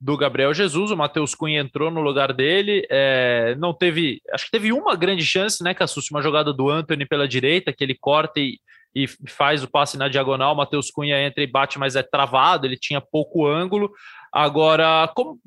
[0.00, 0.90] do Gabriel Jesus.
[0.90, 2.86] O Matheus Cunha entrou no lugar dele.
[2.90, 4.20] É, não teve.
[4.32, 6.10] Acho que teve uma grande chance, né, Cassus?
[6.10, 8.58] Uma jogada do Anthony pela direita, que ele corta e,
[8.94, 10.54] e faz o passe na diagonal.
[10.54, 13.90] O Matheus Cunha entra e bate, mas é travado, ele tinha pouco ângulo.
[14.32, 15.38] Agora, como,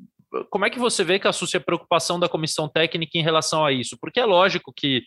[0.50, 3.96] como é que você vê, Cassus, a preocupação da comissão técnica em relação a isso?
[4.00, 5.02] Porque é lógico que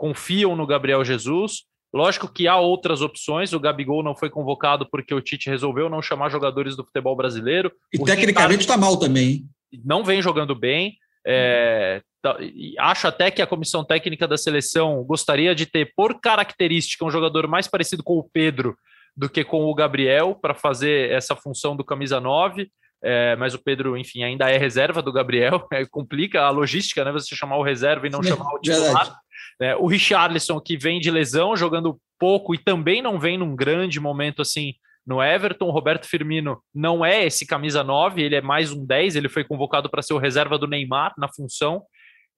[0.00, 1.64] confiam no Gabriel Jesus.
[1.92, 3.52] Lógico que há outras opções.
[3.52, 7.70] O Gabigol não foi convocado porque o Tite resolveu não chamar jogadores do futebol brasileiro.
[7.92, 9.44] E o tecnicamente está mal também.
[9.84, 10.96] Não vem jogando bem.
[11.26, 12.38] É, tá,
[12.78, 17.46] acho até que a comissão técnica da seleção gostaria de ter, por característica, um jogador
[17.46, 18.74] mais parecido com o Pedro
[19.14, 22.70] do que com o Gabriel para fazer essa função do camisa 9.
[23.02, 25.66] É, mas o Pedro, enfim, ainda é reserva do Gabriel.
[25.74, 27.12] É, complica a logística, né?
[27.12, 29.04] Você chamar o reserva e não é, chamar o titular.
[29.04, 29.29] Verdade.
[29.60, 34.00] É, o Richarlison, que vem de lesão, jogando pouco e também não vem num grande
[34.00, 34.74] momento assim
[35.06, 35.66] no Everton.
[35.66, 39.44] O Roberto Firmino não é esse camisa 9, ele é mais um 10, ele foi
[39.44, 41.82] convocado para ser o reserva do Neymar na função.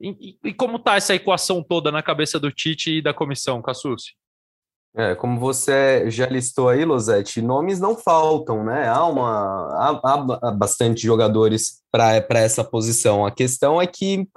[0.00, 4.14] E, e, como está essa equação toda na cabeça do Tite e da comissão, Cassucci?
[4.94, 8.88] É, como você já listou aí, Losete, nomes não faltam, né?
[8.88, 13.24] Há, uma, há, há bastante jogadores para essa posição.
[13.24, 14.28] A questão é que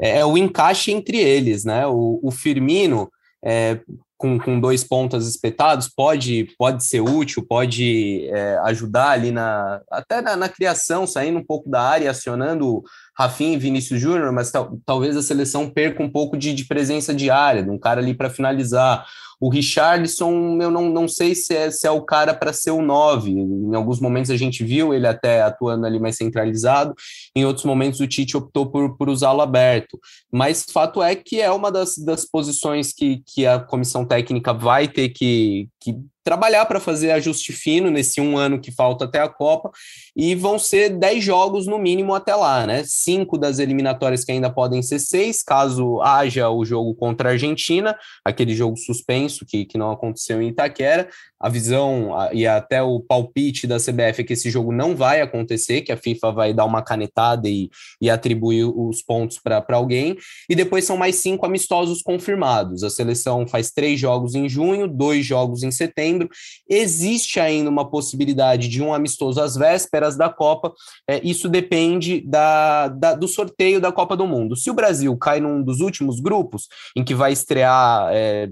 [0.00, 1.86] é, é, o encaixe entre eles, né?
[1.86, 3.10] O, o Firmino,
[3.44, 3.80] é,
[4.16, 10.20] com, com dois pontas espetados, pode, pode ser útil, pode é, ajudar ali na até
[10.20, 12.82] na, na, criação, saindo um pouco da área, acionando
[13.16, 17.14] Rafinha e Vinícius Júnior, mas tal, talvez a seleção perca um pouco de, de presença
[17.14, 19.06] de área, de um cara ali para finalizar.
[19.40, 22.82] O Richardson, eu não, não sei se é, se é o cara para ser o
[22.82, 23.30] 9.
[23.30, 26.94] Em alguns momentos a gente viu ele até atuando ali mais centralizado,
[27.34, 29.98] em outros momentos o Tite optou por, por usá-lo aberto.
[30.30, 34.86] Mas fato é que é uma das, das posições que, que a comissão técnica vai
[34.86, 35.96] ter que, que
[36.30, 39.68] trabalhar para fazer ajuste fino nesse um ano que falta até a Copa,
[40.14, 42.84] e vão ser dez jogos no mínimo até lá, né?
[42.86, 47.98] Cinco das eliminatórias que ainda podem ser seis, caso haja o jogo contra a Argentina,
[48.24, 51.08] aquele jogo suspenso que, que não aconteceu em Itaquera.
[51.40, 55.80] A visão e até o palpite da CBF é que esse jogo não vai acontecer,
[55.80, 60.16] que a FIFA vai dar uma canetada e, e atribuir os pontos para alguém,
[60.48, 62.84] e depois são mais cinco amistosos confirmados.
[62.84, 66.28] A seleção faz três jogos em junho, dois jogos em setembro.
[66.68, 70.72] Existe ainda uma possibilidade de um amistoso às vésperas da Copa.
[71.08, 74.56] É, isso depende da, da, do sorteio da Copa do Mundo.
[74.56, 78.10] Se o Brasil cai num dos últimos grupos, em que vai estrear.
[78.12, 78.48] É,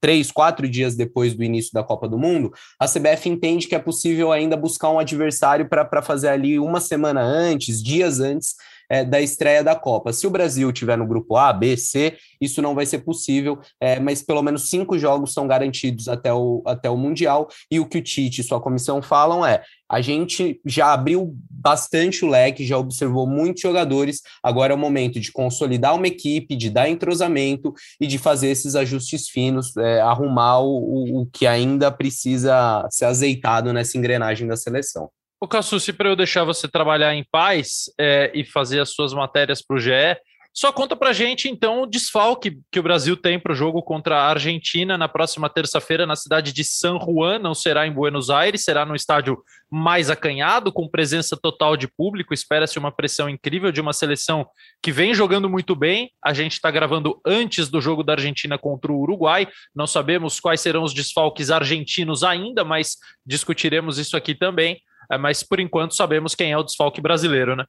[0.00, 3.78] três, quatro dias depois do início da Copa do Mundo, a CBF entende que é
[3.78, 8.54] possível ainda buscar um adversário para fazer ali uma semana antes, dias antes
[8.92, 10.12] é, da estreia da Copa.
[10.12, 13.98] Se o Brasil tiver no grupo A, B, C, isso não vai ser possível, é,
[13.98, 17.48] mas pelo menos cinco jogos são garantidos até o, até o Mundial.
[17.70, 22.24] E o que o Tite e sua comissão falam é: a gente já abriu bastante
[22.24, 24.20] o leque, já observou muitos jogadores.
[24.42, 28.74] Agora é o momento de consolidar uma equipe, de dar entrosamento e de fazer esses
[28.74, 35.08] ajustes finos, é, arrumar o, o que ainda precisa ser azeitado nessa engrenagem da seleção.
[35.40, 39.60] O Cassucci, para eu deixar você trabalhar em paz é, e fazer as suas matérias
[39.60, 40.16] para o GE,
[40.54, 44.18] só conta para gente, então, o desfalque que o Brasil tem para o jogo contra
[44.18, 47.38] a Argentina na próxima terça-feira na cidade de San Juan.
[47.38, 52.34] Não será em Buenos Aires, será no estádio mais acanhado, com presença total de público.
[52.34, 54.46] Espera-se uma pressão incrível de uma seleção
[54.82, 56.10] que vem jogando muito bem.
[56.22, 59.48] A gente está gravando antes do jogo da Argentina contra o Uruguai.
[59.74, 64.78] Não sabemos quais serão os desfalques argentinos ainda, mas discutiremos isso aqui também.
[65.10, 67.64] É, mas por enquanto sabemos quem é o desfalque brasileiro, né?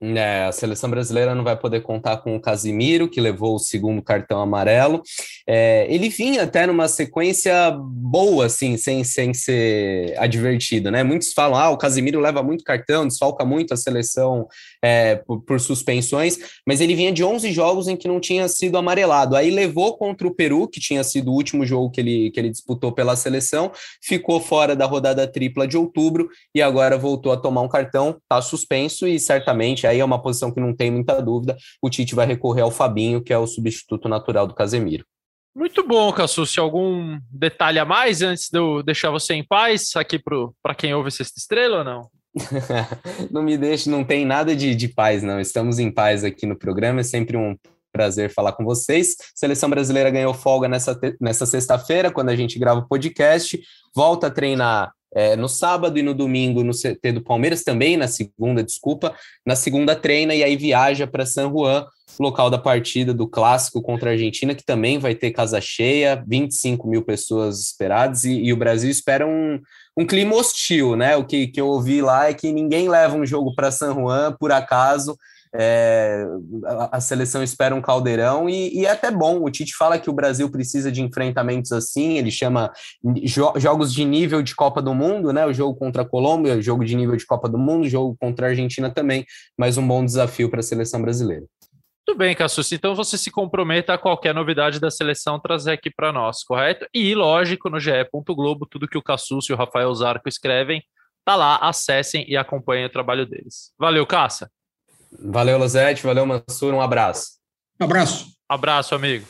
[0.00, 4.00] É, a seleção brasileira não vai poder contar com o Casimiro, que levou o segundo
[4.00, 5.02] cartão amarelo.
[5.50, 11.02] É, ele vinha até numa sequência boa, assim, sem, sem ser advertido, né?
[11.02, 14.46] Muitos falam, ah, o Casimiro leva muito cartão, desfalca muito a seleção
[14.84, 18.76] é, por, por, suspensões, mas ele vinha de 11 jogos em que não tinha sido
[18.76, 19.34] amarelado.
[19.34, 22.50] Aí levou contra o Peru, que tinha sido o último jogo que ele, que ele
[22.50, 27.62] disputou pela seleção, ficou fora da rodada tripla de outubro e agora voltou a tomar
[27.62, 31.56] um cartão, tá suspenso e certamente aí é uma posição que não tem muita dúvida.
[31.80, 35.06] O Tite vai recorrer ao Fabinho, que é o substituto natural do Casemiro.
[35.58, 36.60] Muito bom, Cassucci.
[36.60, 40.16] Algum detalhe a mais antes de eu deixar você em paz aqui
[40.62, 42.10] para quem ouve Sexta Estrela ou não?
[43.28, 45.40] não me deixe, não tem nada de, de paz, não.
[45.40, 47.56] Estamos em paz aqui no programa, é sempre um
[47.92, 49.16] prazer falar com vocês.
[49.34, 53.60] Seleção brasileira ganhou folga nessa, nessa sexta-feira, quando a gente grava o podcast,
[53.96, 58.08] volta a treinar é, no sábado e no domingo no CT do Palmeiras, também na
[58.08, 59.14] segunda, desculpa.
[59.44, 61.86] Na segunda treina e aí viaja para San Juan,
[62.18, 66.88] local da partida do clássico contra a Argentina, que também vai ter casa cheia, 25
[66.88, 69.60] mil pessoas esperadas, e, e o Brasil espera um,
[69.96, 71.16] um clima hostil, né?
[71.16, 74.36] O que, que eu ouvi lá é que ninguém leva um jogo para San Juan
[74.38, 75.16] por acaso.
[75.54, 76.24] É,
[76.92, 79.42] a, seleção espera um caldeirão e, e, é até bom.
[79.42, 82.72] O Tite fala que o Brasil precisa de enfrentamentos assim, ele chama
[83.22, 85.46] jo jogos de nível de Copa do Mundo, né?
[85.46, 88.50] O jogo contra a Colômbia, jogo de nível de Copa do Mundo, jogo contra a
[88.50, 89.24] Argentina também,
[89.56, 91.44] mas um bom desafio para a seleção brasileira.
[92.08, 92.72] Tudo bem, Cassus.
[92.72, 96.86] Então você se comprometa a qualquer novidade da seleção trazer aqui para nós, correto?
[96.94, 97.90] E, lógico, no GE.
[98.28, 100.82] Globo, tudo que o Cassus e o Rafael Zarco escrevem,
[101.22, 103.74] tá lá, acessem e acompanhem o trabalho deles.
[103.78, 104.50] Valeu, Caça.
[105.12, 106.02] Valeu, Lozete.
[106.02, 106.74] Valeu, Mansur.
[106.74, 107.38] Um abraço.
[107.80, 108.26] Um abraço.
[108.48, 109.26] Abraço, amigo.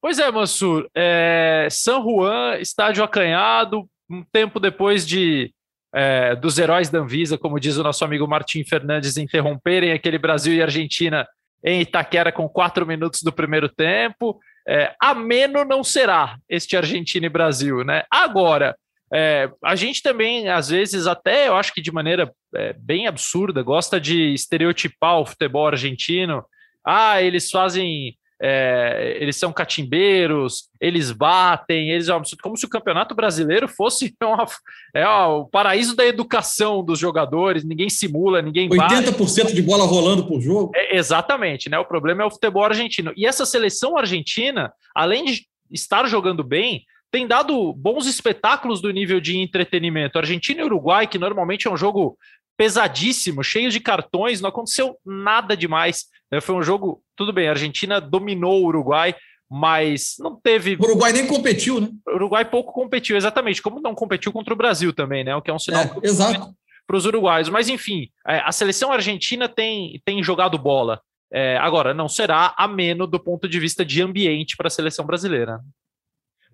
[0.00, 0.88] Pois é, Mansur.
[0.96, 5.52] É, San Juan, estádio acanhado, um tempo depois de
[5.94, 10.54] é, dos heróis da Anvisa, como diz o nosso amigo Martim Fernandes, interromperem aquele Brasil
[10.54, 11.26] e Argentina
[11.64, 14.40] em Itaquera com quatro minutos do primeiro tempo.
[14.66, 18.04] É, ameno não será este Argentina e Brasil, né?
[18.10, 18.76] Agora,
[19.12, 23.62] é, a gente também, às vezes, até eu acho que de maneira é, bem absurda,
[23.62, 26.44] gosta de estereotipar o futebol argentino.
[26.84, 33.14] Ah, eles fazem é, eles são catimbeiros, eles batem, eles é como se o campeonato
[33.14, 34.44] brasileiro fosse uma,
[34.92, 39.54] é, ó, o paraíso da educação dos jogadores, ninguém simula, ninguém 80% bate.
[39.54, 40.72] de bola rolando por jogo.
[40.74, 41.78] É, exatamente, né?
[41.78, 43.12] O problema é o futebol argentino.
[43.16, 49.20] E essa seleção argentina, além de estar jogando bem, tem dado bons espetáculos do nível
[49.20, 50.18] de entretenimento.
[50.18, 52.16] Argentina e Uruguai, que normalmente é um jogo
[52.56, 56.06] pesadíssimo, cheio de cartões, não aconteceu nada demais.
[56.30, 56.40] Né?
[56.40, 59.14] Foi um jogo, tudo bem, a Argentina dominou o Uruguai,
[59.50, 60.74] mas não teve.
[60.80, 61.90] O Uruguai nem competiu, né?
[62.08, 65.36] O Uruguai pouco competiu, exatamente, como não competiu contra o Brasil também, né?
[65.36, 66.54] O que é um sinal é, exato.
[66.86, 67.50] para os uruguaios.
[67.50, 71.02] Mas, enfim, é, a seleção argentina tem, tem jogado bola.
[71.30, 75.60] É, agora, não será ameno do ponto de vista de ambiente para a seleção brasileira.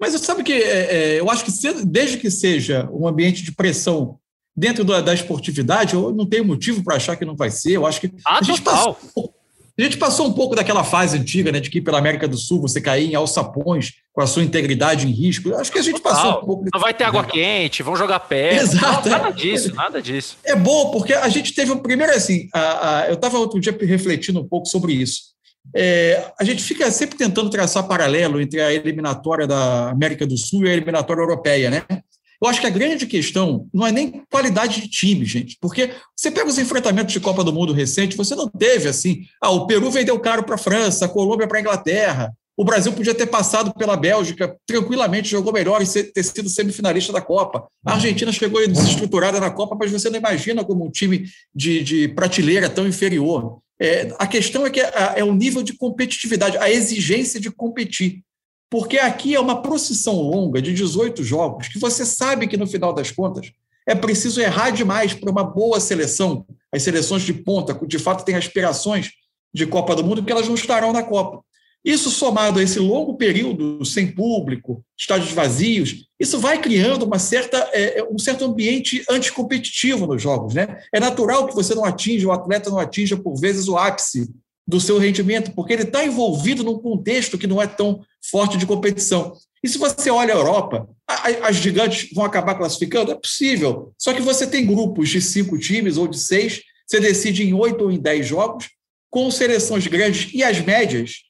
[0.00, 1.52] Mas você sabe que é, é, eu acho que
[1.84, 4.18] desde que seja um ambiente de pressão
[4.56, 7.72] dentro da, da esportividade, eu não tenho motivo para achar que não vai ser.
[7.72, 8.94] Eu acho que ah, a gente total.
[8.94, 9.34] Passou,
[9.78, 12.60] a gente passou um pouco daquela fase antiga, né, de que pela América do Sul
[12.60, 15.54] você cair em alçapões com a sua integridade em risco.
[15.54, 16.64] Acho que a gente passou um pouco.
[16.74, 18.56] Não vai ter água quente, vão jogar pé.
[18.56, 19.08] Exato.
[19.08, 20.36] Não, nada disso, nada disso.
[20.44, 22.48] É bom, porque a gente teve o primeiro assim.
[22.52, 25.37] A, a, eu estava outro dia refletindo um pouco sobre isso.
[25.74, 30.64] É, a gente fica sempre tentando traçar paralelo entre a eliminatória da América do Sul
[30.64, 31.82] e a eliminatória europeia, né?
[32.40, 36.30] Eu acho que a grande questão não é nem qualidade de time, gente, porque você
[36.30, 39.90] pega os enfrentamentos de Copa do Mundo recente, você não teve assim, ah, o Peru
[39.90, 43.72] vendeu caro para a França, a Colômbia para a Inglaterra, o Brasil podia ter passado
[43.72, 47.68] pela Bélgica tranquilamente, jogou melhor e ter sido semifinalista da Copa.
[47.86, 52.08] A Argentina chegou desestruturada na Copa, mas você não imagina como um time de, de
[52.08, 53.60] prateleira tão inferior.
[53.80, 58.22] É, a questão é que é, é o nível de competitividade, a exigência de competir.
[58.70, 62.92] Porque aqui é uma procissão longa de 18 jogos, que você sabe que no final
[62.92, 63.50] das contas
[63.86, 66.44] é preciso errar demais para uma boa seleção.
[66.70, 69.12] As seleções de ponta, de fato, têm aspirações
[69.54, 71.42] de Copa do Mundo, porque elas não estarão na Copa.
[71.84, 77.56] Isso somado a esse longo período sem público, estádios vazios, isso vai criando uma certa,
[77.72, 80.54] é, é um certo ambiente anticompetitivo nos jogos.
[80.54, 80.82] Né?
[80.92, 84.28] É natural que você não atinja, o atleta não atinja, por vezes, o ápice
[84.66, 88.66] do seu rendimento, porque ele está envolvido num contexto que não é tão forte de
[88.66, 89.32] competição.
[89.62, 90.88] E se você olha a Europa,
[91.42, 93.12] as gigantes vão acabar classificando?
[93.12, 93.92] É possível.
[93.98, 97.84] Só que você tem grupos de cinco times ou de seis, você decide em oito
[97.84, 98.68] ou em dez jogos,
[99.10, 101.22] com seleções grandes e as médias,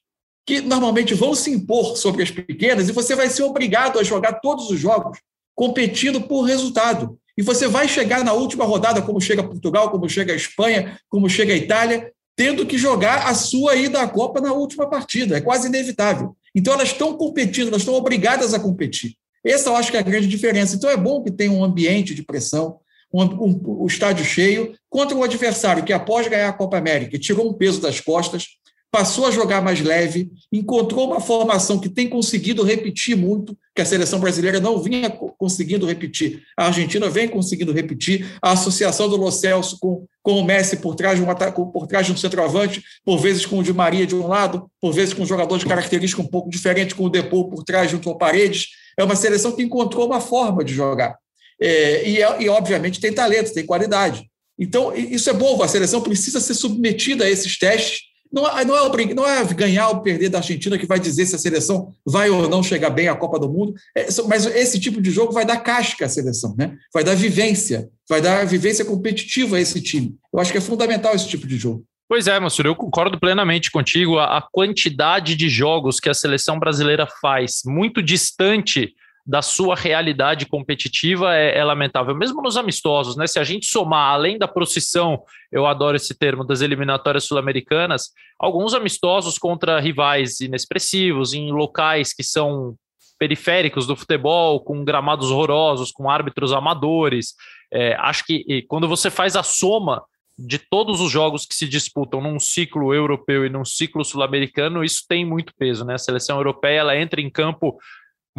[0.49, 4.39] que normalmente vão se impor sobre as pequenas, e você vai ser obrigado a jogar
[4.39, 5.19] todos os jogos
[5.53, 7.19] competindo por resultado.
[7.37, 11.29] E você vai chegar na última rodada, como chega Portugal, como chega a Espanha, como
[11.29, 15.37] chega a Itália, tendo que jogar a sua ida à Copa na última partida.
[15.37, 16.35] É quase inevitável.
[16.55, 19.13] Então, elas estão competindo, elas estão obrigadas a competir.
[19.45, 20.75] Essa eu acho que é a grande diferença.
[20.75, 22.79] Então, é bom que tenha um ambiente de pressão,
[23.13, 27.47] um, um, um estádio cheio, contra um adversário que, após ganhar a Copa América, tirou
[27.47, 28.47] um peso das costas,
[28.91, 33.85] passou a jogar mais leve, encontrou uma formação que tem conseguido repetir muito, que a
[33.85, 36.41] seleção brasileira não vinha conseguindo repetir.
[36.57, 38.27] A Argentina vem conseguindo repetir.
[38.41, 42.05] A associação do Lo Celso com, com o Messi por trás, de um, por trás
[42.05, 45.21] de um centroavante, por vezes com o Di Maria de um lado, por vezes com
[45.21, 48.69] um jogador de característica um pouco diferente, com o Depô por trás, junto ao Paredes.
[48.97, 51.15] É uma seleção que encontrou uma forma de jogar.
[51.61, 54.29] É, e, é, e, obviamente, tem talento, tem qualidade.
[54.57, 55.61] Então, isso é bom.
[55.61, 60.01] A seleção precisa ser submetida a esses testes não, não, é, não é ganhar ou
[60.01, 63.15] perder da Argentina que vai dizer se a seleção vai ou não chegar bem à
[63.15, 66.77] Copa do Mundo, é, mas esse tipo de jogo vai dar casca à seleção, né?
[66.93, 70.15] vai dar vivência, vai dar vivência competitiva a esse time.
[70.33, 71.83] Eu acho que é fundamental esse tipo de jogo.
[72.07, 74.17] Pois é, Mansur, eu concordo plenamente contigo.
[74.17, 78.95] A quantidade de jogos que a seleção brasileira faz, muito distante
[79.29, 83.27] da sua realidade competitiva é, é, lamentável, mesmo nos amistosos, né?
[83.27, 85.21] Se a gente somar, além da procissão,
[85.51, 88.09] eu adoro esse termo, das eliminatórias sul-americanas,
[88.39, 92.73] alguns amistosos contra rivais inexpressivos, em locais que são
[93.19, 97.35] periféricos do futebol, com gramados horrorosos, com árbitros amadores.
[97.71, 100.01] É, acho que quando você faz a soma
[100.39, 105.03] de todos os jogos que se disputam num ciclo europeu e num ciclo sul-americano, isso
[105.07, 105.93] tem muito peso, né?
[105.93, 107.77] A seleção europeia ela entra em campo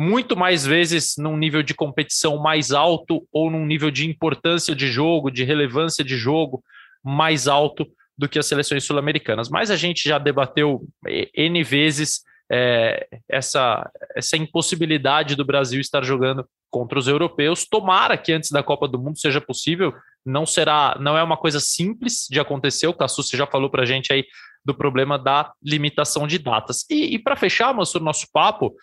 [0.01, 4.87] muito mais vezes num nível de competição mais alto ou num nível de importância de
[4.87, 6.65] jogo, de relevância de jogo
[7.05, 7.87] mais alto
[8.17, 9.51] do que as seleções sul-americanas.
[9.51, 10.89] Mas a gente já debateu
[11.37, 17.67] N vezes é, essa, essa impossibilidade do Brasil estar jogando contra os europeus.
[17.67, 19.93] Tomara que antes da Copa do Mundo seja possível.
[20.25, 22.87] Não será, não é uma coisa simples de acontecer.
[22.87, 24.25] O Cassu já falou para a gente aí
[24.65, 26.87] do problema da limitação de datas.
[26.89, 28.75] E, e para fechar, o nosso papo,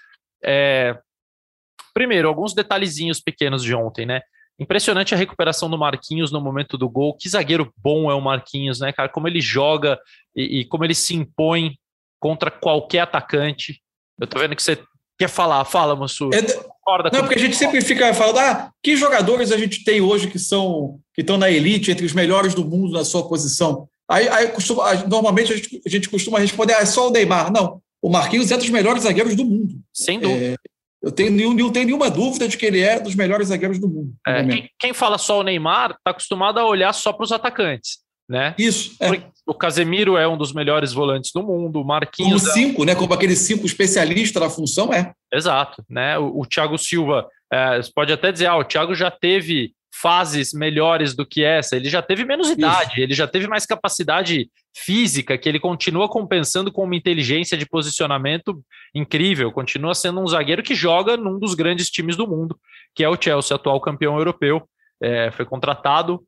[0.43, 0.95] é,
[1.98, 4.22] primeiro, alguns detalhezinhos pequenos de ontem, né?
[4.60, 7.18] Impressionante a recuperação do Marquinhos no momento do gol.
[7.18, 9.10] Que zagueiro bom é o Marquinhos, né, cara?
[9.10, 9.98] Como ele joga
[10.36, 11.76] e, e como ele se impõe
[12.20, 13.82] contra qualquer atacante.
[14.20, 14.78] Eu tô vendo que você
[15.18, 15.66] quer falar.
[15.66, 16.30] Fala, Mansur.
[16.36, 20.00] É, Concorda não, porque a gente sempre fica falando, ah, que jogadores a gente tem
[20.00, 23.89] hoje que são que estão na elite, entre os melhores do mundo na sua posição.
[24.08, 27.52] Aí, aí costuma, normalmente a gente, a gente costuma responder, ah, é só o Neymar.
[27.52, 29.82] Não, o Marquinhos é dos melhores zagueiros do mundo.
[29.91, 30.54] Sem dúvida.
[30.54, 30.76] É,
[31.08, 34.14] eu tenho, não tenho nenhuma dúvida de que ele é dos melhores zagueiros do mundo.
[34.28, 37.99] É, quem, quem, fala só o Neymar está acostumado a olhar só para os atacantes.
[38.30, 38.53] Né?
[38.58, 38.93] Isso.
[39.01, 39.22] É.
[39.45, 42.41] O Casemiro é um dos melhores volantes do mundo, o Marquinhos.
[42.41, 42.88] Como cinco, é...
[42.88, 42.95] né?
[42.95, 45.14] Como aquele cinco especialista na função, é.
[45.34, 45.82] Exato.
[45.89, 46.18] Né?
[46.18, 50.51] O, o Thiago Silva, é, você pode até dizer, ah, o Thiago já teve fases
[50.51, 51.78] melhores do que essa.
[51.78, 52.99] Ele já teve menos idade, Isso.
[52.99, 58.61] ele já teve mais capacidade física, que ele continua compensando com uma inteligência de posicionamento
[58.93, 59.51] incrível.
[59.51, 62.57] Continua sendo um zagueiro que joga num dos grandes times do mundo,
[62.93, 64.67] que é o Chelsea, atual campeão europeu.
[65.01, 66.23] É, foi contratado,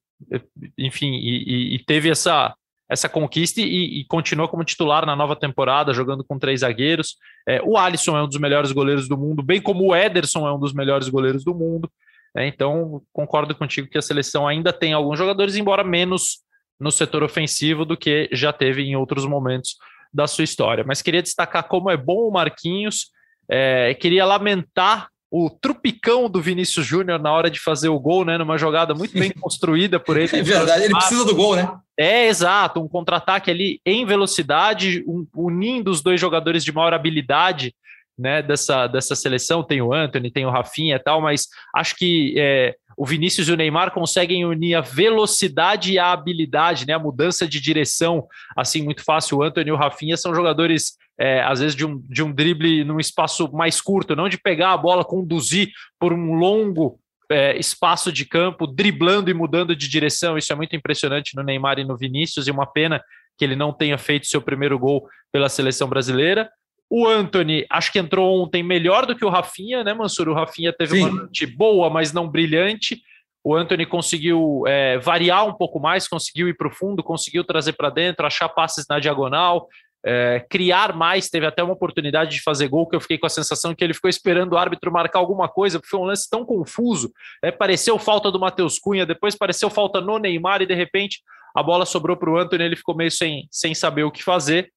[0.77, 2.55] enfim, e, e, teve essa,
[2.89, 7.17] essa conquista e, e, continua como titular na nova temporada, jogando com três zagueiros.
[7.47, 10.53] É, o Alisson é um dos melhores goleiros do mundo, bem como o Ederson é
[10.53, 11.89] um dos melhores goleiros do mundo.
[12.35, 16.39] É, então, concordo contigo que a seleção ainda tem alguns jogadores, embora menos
[16.79, 19.75] no setor ofensivo do que já teve em outros momentos
[20.13, 20.83] da sua história.
[20.83, 23.07] Mas queria destacar como é bom o Marquinhos,
[23.49, 28.37] é, queria lamentar o trupicão do Vinícius Júnior na hora de fazer o gol, né?
[28.37, 30.35] Numa jogada muito bem construída por ele.
[30.35, 31.71] É verdade, ele precisa do gol, né?
[31.97, 37.75] É, exato, um contra-ataque ali em velocidade, um, unindo os dois jogadores de maior habilidade
[38.17, 42.33] né, dessa, dessa seleção, tem o Anthony, tem o Rafinha e tal, mas acho que
[42.37, 46.99] é, o Vinícius e o Neymar conseguem unir a velocidade e a habilidade, né, a
[46.99, 48.27] mudança de direção,
[48.57, 49.37] assim, muito fácil.
[49.37, 52.83] O Anthony e o Rafinha são jogadores, é, às vezes, de um, de um drible
[52.83, 56.99] num espaço mais curto, não de pegar a bola, conduzir por um longo
[57.31, 60.37] é, espaço de campo, driblando e mudando de direção.
[60.37, 63.01] Isso é muito impressionante no Neymar e no Vinícius, e uma pena
[63.37, 66.49] que ele não tenha feito seu primeiro gol pela seleção brasileira.
[66.89, 70.27] O Anthony, acho que entrou ontem melhor do que o Rafinha, né, Mansur?
[70.27, 71.03] O Rafinha teve Sim.
[71.03, 73.01] uma noite boa, mas não brilhante.
[73.43, 77.73] O Anthony conseguiu é, variar um pouco mais, conseguiu ir para o fundo, conseguiu trazer
[77.73, 79.67] para dentro, achar passes na diagonal,
[80.03, 81.29] é, criar mais.
[81.29, 83.93] Teve até uma oportunidade de fazer gol que eu fiquei com a sensação que ele
[83.93, 87.11] ficou esperando o árbitro marcar alguma coisa, porque foi um lance tão confuso.
[87.43, 91.21] É, pareceu falta do Matheus Cunha, depois pareceu falta no Neymar e de repente
[91.55, 94.71] a bola sobrou para o Anthony, ele ficou meio sem, sem saber o que fazer.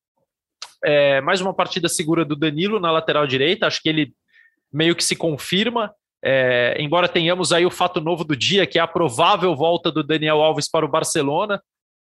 [0.84, 4.12] É, mais uma partida segura do Danilo na lateral direita, acho que ele
[4.72, 5.92] meio que se confirma.
[6.24, 10.02] É, embora tenhamos aí o fato novo do dia, que é a provável volta do
[10.02, 11.60] Daniel Alves para o Barcelona.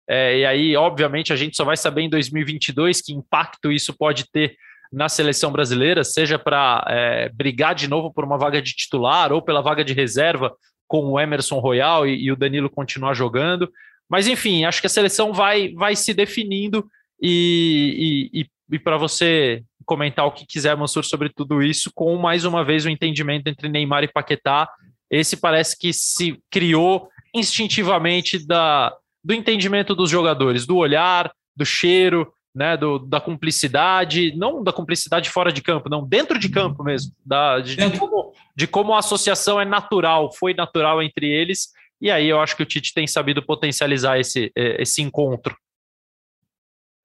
[0.09, 4.31] É, e aí, obviamente, a gente só vai saber em 2022 que impacto isso pode
[4.31, 4.57] ter
[4.93, 9.41] na seleção brasileira, seja para é, brigar de novo por uma vaga de titular ou
[9.41, 10.53] pela vaga de reserva
[10.89, 13.71] com o Emerson Royal e, e o Danilo continuar jogando.
[14.09, 16.85] Mas enfim, acho que a seleção vai, vai se definindo
[17.23, 22.17] e, e, e, e para você comentar o que quiser, Mansur, sobre tudo isso, com
[22.17, 24.69] mais uma vez o entendimento entre Neymar e Paquetá.
[25.11, 28.95] Esse parece que se criou instintivamente da,
[29.25, 35.31] do entendimento dos jogadores, do olhar, do cheiro, né, do, da cumplicidade, não da cumplicidade
[35.31, 38.99] fora de campo, não, dentro de campo mesmo, da, de, de, como, de como a
[38.99, 41.69] associação é natural, foi natural entre eles,
[42.01, 45.57] e aí eu acho que o Tite tem sabido potencializar esse, é, esse encontro.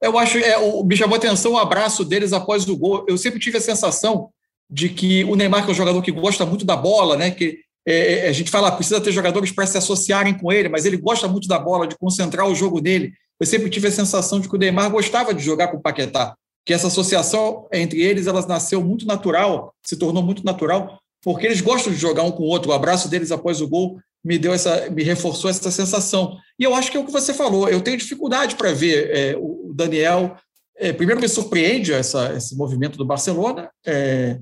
[0.01, 3.05] Eu acho, é, o, me chamou a atenção o abraço deles após o gol.
[3.07, 4.29] Eu sempre tive a sensação
[4.69, 7.59] de que o Neymar, que é um jogador que gosta muito da bola, né, que
[7.87, 10.97] é, é a gente fala, precisa ter jogadores para se associarem com ele, mas ele
[10.97, 13.13] gosta muito da bola, de concentrar o jogo dele.
[13.39, 16.35] Eu sempre tive a sensação de que o Neymar gostava de jogar com o Paquetá,
[16.65, 21.61] que essa associação entre eles, ela nasceu muito natural, se tornou muito natural, porque eles
[21.61, 22.71] gostam de jogar um com o outro.
[22.71, 26.35] O abraço deles após o gol me deu essa, me reforçou essa sensação.
[26.59, 27.69] E eu acho que é o que você falou.
[27.69, 30.35] Eu tenho dificuldade para ver é, o Daniel.
[30.75, 33.69] É, primeiro me surpreende essa, esse movimento do Barcelona.
[33.85, 34.39] É,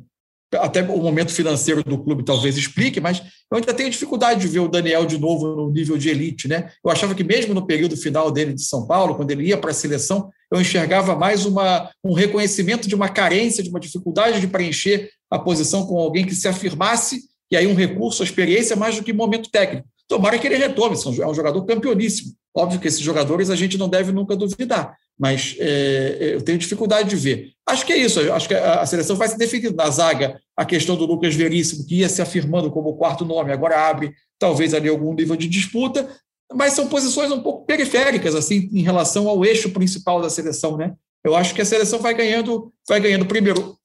[0.54, 3.22] até o momento financeiro do clube talvez explique, mas
[3.52, 6.48] eu ainda tenho dificuldade de ver o Daniel de novo no nível de elite.
[6.48, 6.70] Né?
[6.84, 9.72] Eu achava que mesmo no período final dele de São Paulo, quando ele ia para
[9.72, 14.48] a seleção, eu enxergava mais uma, um reconhecimento de uma carência, de uma dificuldade de
[14.48, 17.22] preencher a posição com alguém que se afirmasse,
[17.54, 19.88] e aí um recurso, a experiência, mais do que momento técnico.
[20.08, 22.34] Tomara que ele retome, é um jogador campeoníssimo.
[22.56, 27.10] Óbvio que esses jogadores a gente não deve nunca duvidar, mas é, eu tenho dificuldade
[27.10, 27.52] de ver.
[27.68, 30.96] Acho que é isso, acho que a seleção vai se definir na zaga a questão
[30.96, 35.14] do Lucas Veríssimo, que ia se afirmando como quarto nome, agora abre talvez ali algum
[35.14, 36.10] nível de disputa,
[36.52, 40.94] mas são posições um pouco periféricas assim em relação ao eixo principal da seleção, né?
[41.24, 43.78] Eu acho que a seleção vai ganhando, vai ganhando primeiro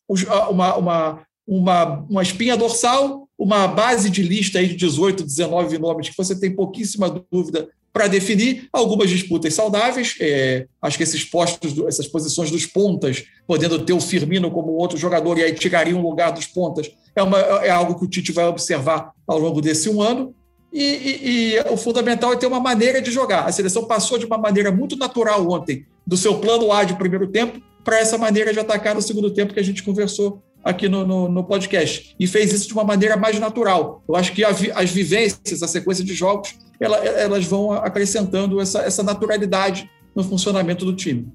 [0.51, 6.11] uma, uma, uma, uma espinha dorsal, uma base de lista aí de 18, 19 nomes
[6.11, 10.15] que você tem pouquíssima dúvida para definir algumas disputas saudáveis.
[10.21, 14.99] É, acho que esses postos, essas posições dos pontas, podendo ter o Firmino como outro
[14.99, 18.31] jogador e aí tiraria um lugar dos pontas, é, uma, é algo que o Tite
[18.31, 20.35] vai observar ao longo desse um ano.
[20.71, 23.47] E, e, e, o fundamental é ter uma maneira de jogar.
[23.47, 27.27] A seleção passou de uma maneira muito natural ontem, do seu plano A de primeiro
[27.27, 31.07] tempo, para essa maneira de atacar no segundo tempo que a gente conversou aqui no,
[31.07, 32.15] no, no, podcast.
[32.19, 34.03] E fez isso de uma maneira mais natural.
[34.09, 38.81] Eu acho que a, as vivências, a sequência de jogos, ela, elas vão acrescentando essa,
[38.81, 41.33] essa naturalidade no funcionamento do time.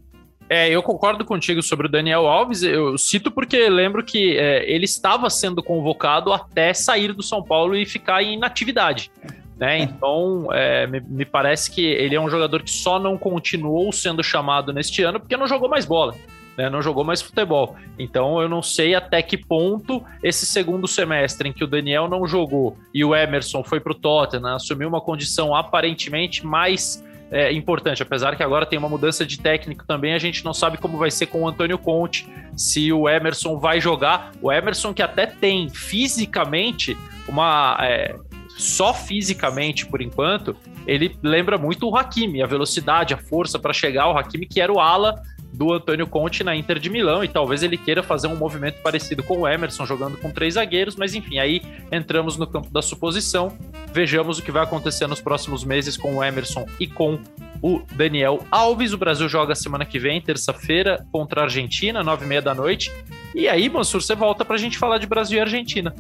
[0.50, 2.64] É, eu concordo contigo sobre o Daniel Alves.
[2.64, 7.76] Eu cito porque lembro que é, ele estava sendo convocado até sair do São Paulo
[7.76, 9.10] e ficar em inatividade.
[9.58, 9.80] Né?
[9.80, 14.24] Então, é, me, me, parece que ele é um jogador que só não continuou sendo
[14.24, 16.16] chamado neste ano porque não jogou mais bola
[16.58, 17.76] né, não jogou mais futebol.
[17.97, 22.28] Então eu não sei até que ponto esse segundo semestre em que o Daniel não
[22.28, 28.04] jogou e o Emerson foi para o Tottenham, assumiu uma condição aparentemente mais é, importante,
[28.04, 31.10] apesar que agora tem uma mudança de técnico também, a gente não sabe como vai
[31.10, 34.32] ser com o Antônio Conte, se o Emerson vai jogar.
[34.39, 36.95] O Emerson que até tem fisicamente
[37.28, 37.76] uma.
[37.82, 38.16] É,
[38.49, 44.04] só fisicamente, por enquanto, ele lembra muito o Hakimi, a velocidade, a força para chegar
[44.04, 45.20] ao Hakimi, que era o ala
[45.54, 49.22] do Antônio Conte na Inter de Milão e talvez ele queira fazer um movimento parecido
[49.22, 53.56] com o Emerson jogando com três zagueiros, mas enfim, aí entramos no campo da suposição.
[53.93, 57.20] Vejamos o que vai acontecer nos próximos meses com o Emerson e com
[57.62, 58.93] o Daniel Alves.
[58.93, 62.91] O Brasil joga semana que vem, terça-feira, contra a Argentina, nove e meia da noite.
[63.36, 65.93] E aí, Mansur, você volta para a gente falar de Brasil e Argentina.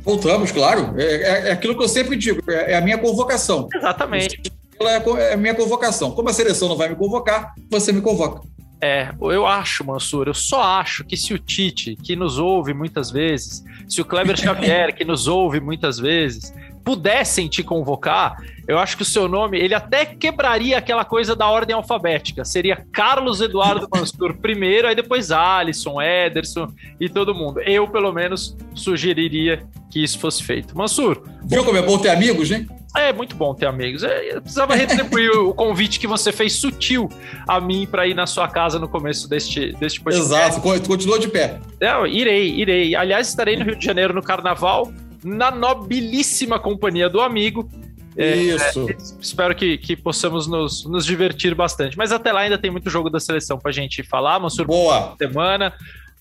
[0.00, 0.94] Voltamos, claro.
[0.96, 3.68] É, é, é, aquilo que eu sempre digo, é, é a minha convocação.
[3.74, 4.40] Exatamente
[4.86, 6.10] é a minha convocação.
[6.12, 8.42] Como a seleção não vai me convocar, você me convoca.
[8.80, 13.10] É, eu acho, Mansur, eu só acho que se o Tite, que nos ouve muitas
[13.10, 16.54] vezes, se o Kleber Xavier, que nos ouve muitas vezes,
[16.88, 21.46] pudessem te convocar, eu acho que o seu nome, ele até quebraria aquela coisa da
[21.46, 22.46] ordem alfabética.
[22.46, 27.60] Seria Carlos Eduardo Mansur primeiro, aí depois Alisson, Ederson e todo mundo.
[27.60, 30.74] Eu, pelo menos, sugeriria que isso fosse feito.
[30.74, 31.22] Mansur.
[31.44, 32.66] Viu como é bom ter amigos, né?
[32.96, 34.02] É muito bom ter amigos.
[34.02, 37.06] É, eu precisava retribuir o convite que você fez sutil
[37.46, 40.26] a mim para ir na sua casa no começo deste, deste podcast.
[40.26, 41.60] Exato, continua de pé.
[41.78, 42.96] Não, irei, irei.
[42.96, 44.90] Aliás, estarei no Rio de Janeiro no carnaval,
[45.28, 47.68] na nobilíssima companhia do amigo.
[48.16, 48.88] É, Isso.
[48.90, 51.96] É, espero que, que possamos nos, nos divertir bastante.
[51.96, 54.38] Mas até lá ainda tem muito jogo da seleção pra gente falar.
[54.50, 55.14] Surpresa Boa.
[55.16, 55.72] semana.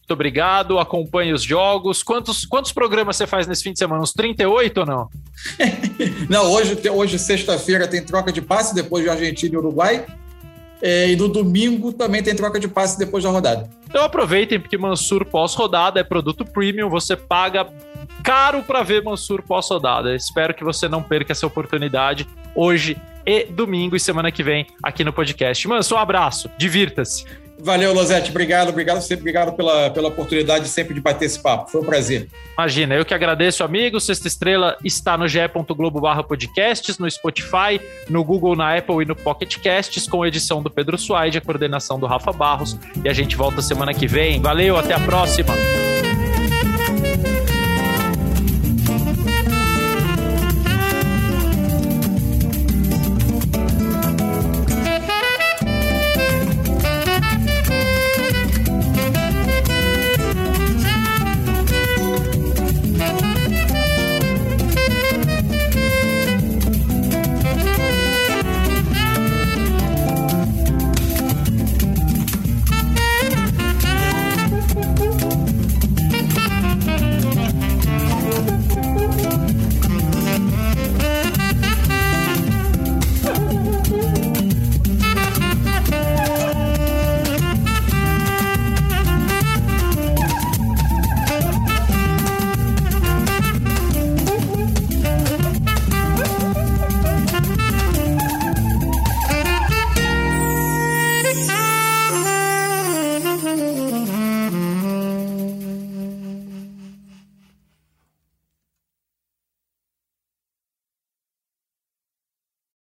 [0.07, 2.01] Muito obrigado, acompanhe os jogos.
[2.01, 4.01] Quantos, quantos programas você faz nesse fim de semana?
[4.01, 5.09] Uns 38 ou não?
[6.29, 10.05] não, hoje, hoje sexta-feira, tem troca de passe depois de Argentina e Uruguai.
[10.81, 13.69] É, e no domingo também tem troca de passe depois da rodada.
[13.89, 17.67] Então aproveitem, porque Mansur pós-rodada é produto premium, você paga
[18.23, 20.15] caro para ver Mansur pós-rodada.
[20.15, 25.03] Espero que você não perca essa oportunidade hoje e domingo e semana que vem aqui
[25.03, 25.67] no podcast.
[25.67, 27.25] Manso, um abraço, divirta-se.
[27.59, 28.29] Valeu, Losete.
[28.29, 31.71] Obrigado, obrigado sempre, obrigado pela, pela oportunidade sempre de bater esse papo.
[31.71, 32.27] Foi um prazer.
[32.57, 33.99] Imagina, eu que agradeço, amigo.
[33.99, 39.15] Sexta Estrela está no ge.globo barra podcasts, no Spotify, no Google, na Apple e no
[39.15, 42.77] Pocket Casts, com edição do Pedro Suaide, a coordenação do Rafa Barros.
[43.03, 44.39] E a gente volta semana que vem.
[44.39, 45.53] Valeu, até a próxima.